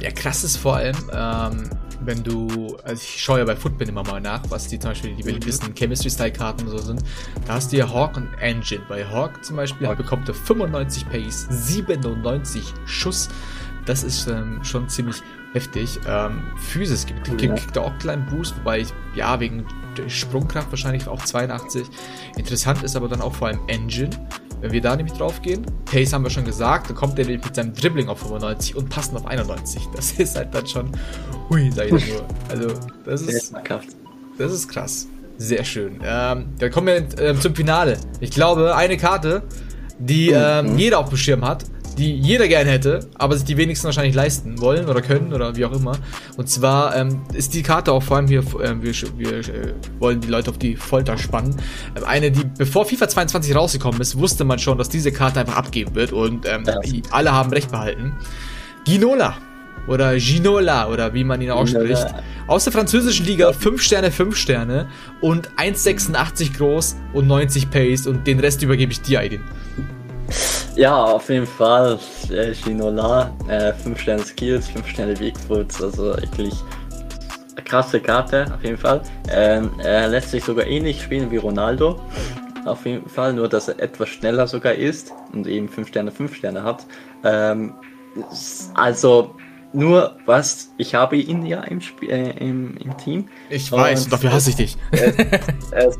Ja, 0.01 0.11
krass 0.11 0.43
ist 0.43 0.57
vor 0.57 0.75
allem, 0.75 0.97
ähm, 1.13 1.69
wenn 2.05 2.23
du, 2.23 2.77
also 2.83 3.01
ich 3.01 3.21
schaue 3.21 3.39
ja 3.39 3.45
bei 3.45 3.55
Footbin 3.55 3.89
immer 3.89 4.03
mal 4.03 4.21
nach, 4.21 4.41
was 4.49 4.67
die 4.67 4.79
zum 4.79 4.91
Beispiel 4.91 5.15
die 5.15 5.23
beliebtesten 5.23 5.69
mhm. 5.69 5.75
Chemistry-Style-Karten 5.75 6.67
so 6.67 6.77
sind. 6.77 7.03
Da 7.47 7.55
hast 7.55 7.71
du 7.71 7.77
ja 7.77 7.89
Hawk 7.89 8.17
und 8.17 8.33
Engine. 8.39 8.81
Bei 8.87 9.05
Hawk 9.05 9.43
zum 9.43 9.55
Beispiel 9.55 9.87
Hawk. 9.87 9.97
bekommt 9.97 10.27
er 10.27 10.35
95 10.35 11.09
Pace, 11.09 11.47
97 11.49 12.73
Schuss. 12.85 13.29
Das 13.85 14.03
ist 14.03 14.27
ähm, 14.27 14.63
schon 14.63 14.87
ziemlich 14.89 15.21
heftig. 15.53 15.99
Ähm, 16.07 16.43
Physis 16.57 17.05
gibt, 17.05 17.27
ja. 17.27 17.35
kriegt 17.35 17.75
er 17.75 17.83
auch 17.83 17.91
einen 17.91 17.99
kleinen 17.99 18.25
Boost, 18.25 18.57
wobei 18.57 18.79
ich, 18.79 18.93
ja, 19.15 19.39
wegen 19.39 19.65
Sprungkraft 20.07 20.71
wahrscheinlich 20.71 21.07
auch 21.07 21.23
82. 21.23 21.87
Interessant 22.37 22.83
ist 22.83 22.95
aber 22.95 23.07
dann 23.07 23.21
auch 23.21 23.33
vor 23.33 23.47
allem 23.47 23.59
Engine. 23.67 24.09
Wenn 24.63 24.71
wir 24.71 24.79
da 24.79 24.95
nämlich 24.95 25.17
drauf 25.17 25.41
gehen, 25.41 25.65
Pace 25.83 26.13
haben 26.13 26.23
wir 26.23 26.29
schon 26.29 26.45
gesagt, 26.45 26.87
dann 26.89 26.95
kommt 26.95 27.17
der 27.17 27.25
mit 27.25 27.53
seinem 27.53 27.73
Dribbling 27.73 28.07
auf 28.07 28.19
95 28.19 28.77
und 28.77 28.87
passen 28.89 29.17
auf 29.17 29.25
91. 29.25 29.89
Das 29.93 30.11
ist 30.17 30.37
halt 30.37 30.55
dann 30.55 30.65
schon, 30.65 30.89
hui, 31.49 31.69
sag 31.69 31.91
ich 31.91 32.07
nur. 32.07 32.25
Also, 32.47 32.69
das 33.03 33.23
ist, 33.23 33.53
das 34.37 34.51
ist 34.53 34.69
krass. 34.69 35.09
Sehr 35.37 35.65
schön. 35.65 35.99
Ähm, 36.01 36.45
dann 36.59 36.71
kommen 36.71 36.87
wir 36.87 37.19
äh, 37.19 37.35
zum 37.35 37.53
Finale. 37.53 37.97
Ich 38.21 38.31
glaube, 38.31 38.73
eine 38.73 38.95
Karte, 38.95 39.43
die 39.99 40.29
mhm. 40.29 40.37
ähm, 40.37 40.77
jeder 40.77 40.99
auf 40.99 41.09
dem 41.09 41.17
Schirm 41.17 41.43
hat, 41.45 41.65
die 41.95 42.15
jeder 42.15 42.47
gern 42.47 42.67
hätte, 42.67 43.07
aber 43.15 43.35
sich 43.35 43.45
die 43.45 43.57
wenigsten 43.57 43.85
wahrscheinlich 43.85 44.15
leisten 44.15 44.59
wollen 44.59 44.87
oder 44.87 45.01
können 45.01 45.33
oder 45.33 45.55
wie 45.55 45.65
auch 45.65 45.73
immer. 45.73 45.97
Und 46.37 46.49
zwar 46.49 46.95
ähm, 46.95 47.21
ist 47.33 47.53
die 47.53 47.63
Karte 47.63 47.91
auch 47.91 48.03
vor 48.03 48.17
allem 48.17 48.27
hier, 48.27 48.41
äh, 48.41 48.81
wir, 48.81 48.93
wir 49.17 49.39
äh, 49.39 49.73
wollen 49.99 50.21
die 50.21 50.27
Leute 50.27 50.49
auf 50.49 50.57
die 50.57 50.75
Folter 50.75 51.17
spannen. 51.17 51.55
Ähm, 51.95 52.03
eine, 52.05 52.31
die 52.31 52.43
bevor 52.57 52.85
FIFA 52.85 53.07
22 53.07 53.55
rausgekommen 53.55 54.01
ist, 54.01 54.17
wusste 54.17 54.43
man 54.43 54.59
schon, 54.59 54.77
dass 54.77 54.89
diese 54.89 55.11
Karte 55.11 55.39
einfach 55.39 55.55
abgeben 55.55 55.95
wird 55.95 56.11
und 56.11 56.45
ähm, 56.45 56.63
alle 57.11 57.31
haben 57.31 57.51
Recht 57.51 57.71
behalten. 57.71 58.13
Ginola 58.85 59.37
oder 59.87 60.17
Ginola 60.17 60.87
oder 60.87 61.13
wie 61.13 61.23
man 61.23 61.41
ihn 61.41 61.51
ausspricht. 61.51 62.07
Aus 62.47 62.63
der 62.63 62.73
französischen 62.73 63.25
Liga 63.25 63.53
5 63.53 63.81
Sterne, 63.81 64.11
5 64.11 64.35
Sterne 64.35 64.87
und 65.21 65.49
1,86 65.51 66.57
groß 66.57 66.95
und 67.13 67.27
90 67.27 67.69
Pace 67.69 68.07
und 68.07 68.27
den 68.27 68.39
Rest 68.39 68.61
übergebe 68.63 68.91
ich 68.91 69.01
dir, 69.01 69.19
Aidin. 69.19 69.41
Ja, 70.75 71.03
auf 71.03 71.29
jeden 71.29 71.45
Fall. 71.45 71.99
Äh, 72.31 72.53
Ginola, 72.53 73.31
5 73.83 73.85
äh, 73.85 74.01
Sterne 74.01 74.23
Skills, 74.23 74.69
5 74.69 74.87
Sterne 74.87 75.13
Bigfoot, 75.13 75.81
also 75.81 76.15
wirklich 76.17 76.53
eine 77.55 77.63
krasse 77.63 77.99
Karte, 77.99 78.51
auf 78.53 78.63
jeden 78.63 78.77
Fall. 78.77 79.01
Ähm, 79.29 79.71
er 79.83 80.07
lässt 80.07 80.31
sich 80.31 80.43
sogar 80.43 80.65
ähnlich 80.65 81.01
spielen 81.01 81.29
wie 81.29 81.37
Ronaldo. 81.37 81.99
Auf 82.65 82.85
jeden 82.85 83.07
Fall, 83.07 83.33
nur 83.33 83.49
dass 83.49 83.67
er 83.67 83.79
etwas 83.79 84.09
schneller 84.09 84.47
sogar 84.47 84.73
ist 84.73 85.11
und 85.33 85.45
eben 85.47 85.69
5 85.69 85.87
Sterne, 85.89 86.11
5 86.11 86.35
Sterne 86.35 86.63
hat. 86.63 86.85
Ähm, 87.23 87.73
also, 88.73 89.35
nur 89.73 90.17
was, 90.25 90.71
ich 90.77 90.95
habe 90.95 91.17
ihn 91.17 91.45
ja 91.45 91.61
im, 91.63 91.81
Spiel, 91.81 92.09
äh, 92.09 92.31
im, 92.37 92.77
im 92.77 92.97
Team. 92.97 93.27
Ich 93.49 93.71
weiß, 93.71 94.07
dafür 94.07 94.31
hasse 94.31 94.51
ich 94.51 94.55
dich. 94.55 94.77
Es, 94.91 95.15
es, 95.71 95.97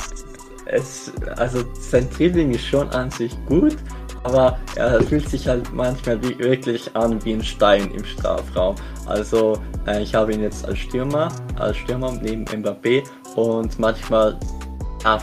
es, 0.66 1.12
also 1.38 1.64
sein 1.80 2.08
Dribbling 2.16 2.52
ist 2.52 2.66
schon 2.66 2.90
an 2.92 3.12
sich 3.12 3.36
gut, 3.46 3.76
aber 4.24 4.58
er 4.76 5.02
fühlt 5.02 5.28
sich 5.30 5.48
halt 5.48 5.72
manchmal 5.74 6.22
wie, 6.24 6.38
wirklich 6.40 6.94
an 6.96 7.24
wie 7.26 7.34
ein 7.34 7.44
Stein 7.44 7.92
im 7.92 8.04
Strafraum. 8.04 8.76
Also 9.06 9.60
äh, 9.88 10.02
ich 10.02 10.16
habe 10.16 10.34
ihn 10.34 10.42
jetzt 10.42 10.66
als 10.66 10.80
Stürmer, 10.80 11.30
als 11.60 11.78
Stürmer 11.78 12.12
neben 12.22 12.46
Mbappé 12.46 13.04
und 13.36 13.78
manchmal 13.80 14.40
ah, 15.04 15.20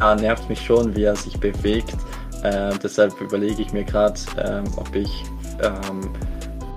ah, 0.00 0.14
nervt 0.14 0.48
mich 0.48 0.60
schon, 0.60 0.94
wie 0.96 1.04
er 1.04 1.16
sich 1.16 1.38
bewegt. 1.38 1.94
Äh, 2.42 2.72
deshalb 2.82 3.18
überlege 3.20 3.62
ich 3.62 3.72
mir 3.72 3.84
gerade, 3.84 4.18
ähm, 4.38 4.64
ob 4.76 4.94
ich 4.94 5.24
ähm, 5.62 6.10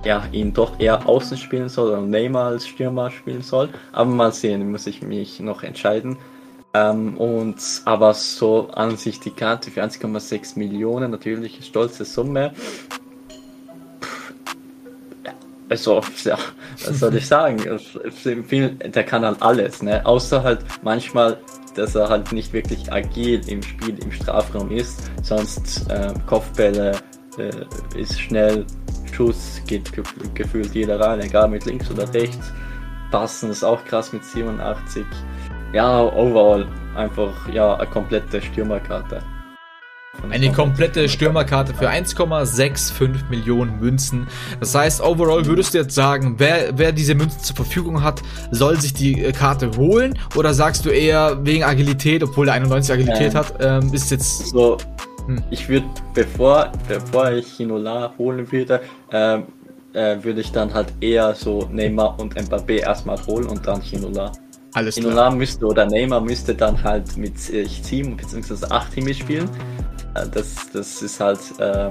ja, 0.05 0.23
ihn 0.31 0.53
doch 0.53 0.79
eher 0.79 1.07
außen 1.07 1.37
spielen 1.37 1.69
soll 1.69 1.89
oder 1.89 2.01
Neymar 2.01 2.47
als 2.47 2.67
Stürmer 2.67 3.09
spielen 3.11 3.41
soll. 3.41 3.69
Aber 3.91 4.09
mal 4.09 4.31
sehen, 4.31 4.71
muss 4.71 4.87
ich 4.87 5.01
mich 5.01 5.39
noch 5.39 5.63
entscheiden. 5.63 6.17
Ähm, 6.73 7.17
und 7.17 7.57
aber 7.85 8.13
so 8.13 8.69
an 8.69 8.97
sich 8.97 9.19
die 9.19 9.31
Karte 9.31 9.71
für 9.71 9.83
1,6 9.83 10.59
Millionen, 10.59 11.11
natürlich 11.11 11.55
eine 11.55 11.63
stolze 11.63 12.05
Summe. 12.05 12.53
Also, 15.69 16.01
ja, 16.23 16.37
was 16.85 16.99
soll 16.99 17.15
ich 17.15 17.27
sagen? 17.27 17.57
Der 18.93 19.03
kann 19.03 19.25
halt 19.25 19.41
alles, 19.41 19.81
ne? 19.81 20.05
Außer 20.05 20.43
halt 20.43 20.63
manchmal, 20.81 21.37
dass 21.75 21.95
er 21.95 22.07
halt 22.07 22.31
nicht 22.31 22.53
wirklich 22.53 22.91
agil 22.91 23.41
im 23.47 23.61
Spiel, 23.61 23.97
im 23.99 24.11
Strafraum 24.11 24.71
ist. 24.71 24.99
Sonst 25.23 25.89
äh, 25.89 26.13
Kopfbälle 26.25 26.97
äh, 27.37 27.99
ist 27.99 28.19
schnell, 28.19 28.65
Schuss 29.11 29.61
geht 29.67 29.91
gefühlt 30.35 30.73
jeder 30.73 30.99
rein, 30.99 31.19
egal 31.21 31.49
mit 31.49 31.65
links 31.65 31.89
oder 31.91 32.13
rechts. 32.13 32.51
Passen 33.11 33.49
ist 33.49 33.63
auch 33.63 33.83
krass 33.85 34.13
mit 34.13 34.23
87 34.23 35.05
ja, 35.73 36.01
overall 36.01 36.67
einfach 36.95 37.47
ja 37.49 37.75
eine 37.75 37.87
komplette 37.87 38.41
Stürmerkarte. 38.41 39.21
Eine 40.29 40.51
komplette 40.51 41.07
Stürmerkarte 41.07 41.73
für 41.73 41.89
1,65 41.89 43.29
Millionen 43.29 43.79
Münzen. 43.79 44.27
Das 44.59 44.73
heißt, 44.73 45.01
overall 45.01 45.45
würdest 45.45 45.73
du 45.73 45.77
jetzt 45.77 45.93
sagen, 45.93 46.35
wer, 46.37 46.77
wer 46.77 46.91
diese 46.91 47.15
Münzen 47.15 47.39
zur 47.41 47.55
Verfügung 47.55 48.03
hat, 48.03 48.21
soll 48.51 48.79
sich 48.81 48.93
die 48.93 49.23
äh, 49.23 49.31
Karte 49.31 49.71
holen? 49.77 50.17
Oder 50.35 50.53
sagst 50.53 50.85
du 50.85 50.89
eher 50.89 51.45
wegen 51.45 51.63
Agilität, 51.63 52.23
obwohl 52.23 52.47
der 52.47 52.55
91 52.55 52.93
Agilität 52.93 53.33
ähm, 53.33 53.37
hat, 53.37 53.53
ähm, 53.59 53.93
ist 53.93 54.11
jetzt. 54.11 54.47
So, 54.47 54.77
hm. 55.27 55.43
ich 55.51 55.69
würde, 55.69 55.85
bevor, 56.13 56.71
bevor 56.87 57.31
ich 57.31 57.47
Hinola 57.53 58.13
holen 58.17 58.51
würde, 58.51 58.81
ähm, 59.11 59.43
äh, 59.93 60.17
würde 60.21 60.41
ich 60.41 60.51
dann 60.51 60.73
halt 60.73 60.93
eher 60.99 61.33
so 61.35 61.69
Neymar 61.71 62.19
und 62.19 62.35
Mbappé 62.35 62.79
erstmal 62.79 63.23
holen 63.27 63.45
und 63.45 63.65
dann 63.65 63.81
Hinola. 63.81 64.31
Alles 64.77 64.95
klar. 64.95 65.07
Inola 65.07 65.31
müsste 65.31 65.65
oder 65.65 65.85
Neymar 65.87 66.21
müsste 66.21 66.53
dann 66.53 66.81
halt 66.83 67.17
mit 67.17 67.39
7 67.39 68.15
bzw. 68.15 68.67
8 68.69 68.93
Teams 68.93 69.17
spielen. 69.17 69.49
Äh, 70.13 70.27
das, 70.31 70.55
das 70.71 71.01
ist 71.01 71.19
halt, 71.19 71.39
äh, 71.57 71.89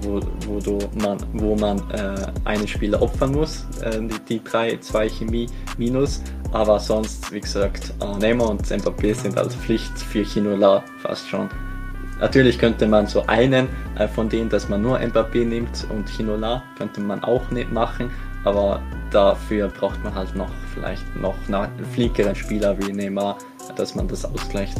wo, 0.00 0.18
wo, 0.46 0.58
du 0.58 0.78
man, 1.02 1.18
wo 1.34 1.54
man 1.54 1.78
äh, 1.90 2.14
einen 2.46 2.66
Spieler 2.66 3.02
opfern 3.02 3.32
muss, 3.32 3.66
äh, 3.82 4.00
die, 4.00 4.38
die 4.38 4.42
3, 4.42 4.78
2 4.78 5.08
Chemie 5.10 5.50
minus. 5.76 6.22
Aber 6.52 6.80
sonst, 6.80 7.30
wie 7.30 7.40
gesagt, 7.40 7.92
äh, 8.00 8.18
Neymar 8.18 8.48
und 8.48 8.66
Mbappé 8.66 9.12
sind 9.12 9.36
als 9.36 9.54
Pflicht 9.54 9.98
für 9.98 10.24
Chinola 10.24 10.82
fast 11.02 11.28
schon. 11.28 11.50
Natürlich 12.20 12.58
könnte 12.58 12.86
man 12.88 13.06
so 13.06 13.22
einen 13.26 13.68
äh, 13.96 14.08
von 14.08 14.30
denen, 14.30 14.48
dass 14.48 14.70
man 14.70 14.80
nur 14.80 14.98
Mbappé 14.98 15.44
nimmt 15.44 15.86
und 15.90 16.08
Chinola, 16.08 16.62
könnte 16.78 17.02
man 17.02 17.22
auch 17.22 17.50
nicht 17.50 17.70
machen, 17.70 18.10
aber 18.48 18.80
dafür 19.10 19.68
braucht 19.68 20.02
man 20.02 20.14
halt 20.14 20.34
noch 20.34 20.50
vielleicht 20.72 21.04
noch 21.16 21.34
einen 21.48 21.84
flinkeren 21.92 22.34
Spieler 22.34 22.78
wie 22.78 22.92
Neymar, 22.92 23.36
dass 23.76 23.94
man 23.94 24.08
das 24.08 24.24
ausgleicht. 24.24 24.76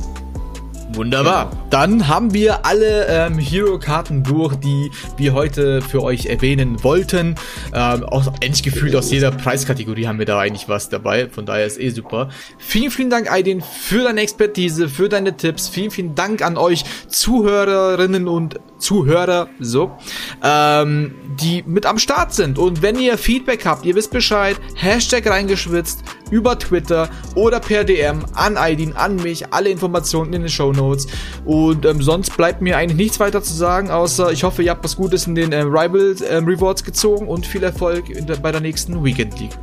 Wunderbar. 0.94 1.50
Genau. 1.50 1.66
Dann 1.70 2.08
haben 2.08 2.32
wir 2.32 2.64
alle 2.64 3.06
ähm, 3.06 3.38
Hero-Karten 3.38 4.22
durch, 4.22 4.56
die 4.56 4.90
wir 5.16 5.34
heute 5.34 5.82
für 5.82 6.02
euch 6.02 6.26
erwähnen 6.26 6.82
wollten. 6.82 7.34
Ähm, 7.74 8.04
auch 8.04 8.26
endlich 8.40 8.62
gefühlt 8.62 8.96
aus 8.96 9.10
jeder 9.10 9.30
Preiskategorie 9.30 10.06
haben 10.06 10.18
wir 10.18 10.26
da 10.26 10.38
eigentlich 10.38 10.68
was 10.68 10.88
dabei. 10.88 11.28
Von 11.28 11.46
daher 11.46 11.66
ist 11.66 11.78
eh 11.78 11.90
super. 11.90 12.30
Vielen, 12.58 12.90
vielen 12.90 13.10
Dank, 13.10 13.30
Aidin, 13.30 13.60
für 13.60 14.04
deine 14.04 14.22
Expertise, 14.22 14.88
für 14.88 15.08
deine 15.08 15.36
Tipps. 15.36 15.68
Vielen, 15.68 15.90
vielen 15.90 16.14
Dank 16.14 16.42
an 16.42 16.56
euch 16.56 16.84
Zuhörerinnen 17.08 18.26
und 18.26 18.58
Zuhörer, 18.78 19.48
so, 19.58 19.98
ähm, 20.42 21.14
die 21.40 21.64
mit 21.66 21.84
am 21.84 21.98
Start 21.98 22.32
sind. 22.32 22.58
Und 22.58 22.80
wenn 22.80 22.98
ihr 22.98 23.18
Feedback 23.18 23.66
habt, 23.66 23.84
ihr 23.84 23.94
wisst 23.94 24.12
Bescheid, 24.12 24.56
Hashtag 24.76 25.26
reingeschwitzt, 25.26 26.02
über 26.30 26.58
Twitter 26.58 27.08
oder 27.34 27.60
per 27.60 27.84
DM 27.84 28.24
an 28.34 28.56
Aidin, 28.56 28.94
an 28.94 29.16
mich, 29.16 29.52
alle 29.52 29.70
Informationen 29.70 30.32
in 30.32 30.42
den 30.42 30.50
Show 30.50 30.72
Notes. 30.72 31.06
Und 31.44 31.84
ähm, 31.84 32.02
sonst 32.02 32.36
bleibt 32.36 32.62
mir 32.62 32.76
eigentlich 32.76 32.98
nichts 32.98 33.20
weiter 33.20 33.42
zu 33.42 33.54
sagen, 33.54 33.90
außer 33.90 34.32
ich 34.32 34.44
hoffe, 34.44 34.62
ihr 34.62 34.70
habt 34.70 34.84
was 34.84 34.96
Gutes 34.96 35.26
in 35.26 35.34
den 35.34 35.52
äh, 35.52 35.60
Rival 35.60 36.16
äh, 36.22 36.36
Rewards 36.36 36.84
gezogen 36.84 37.28
und 37.28 37.46
viel 37.46 37.62
Erfolg 37.62 38.04
der, 38.26 38.36
bei 38.36 38.52
der 38.52 38.60
nächsten 38.60 39.02
Weekend 39.04 39.38
League. 39.40 39.56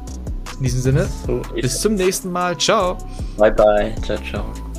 In 0.58 0.64
diesem 0.64 0.82
Sinne, 0.82 1.10
bis 1.54 1.82
zum 1.82 1.96
nächsten 1.96 2.32
Mal. 2.32 2.58
Ciao. 2.58 2.98
Bye 3.38 3.52
bye. 3.52 3.94
Ciao, 4.04 4.18
ciao. 4.30 4.75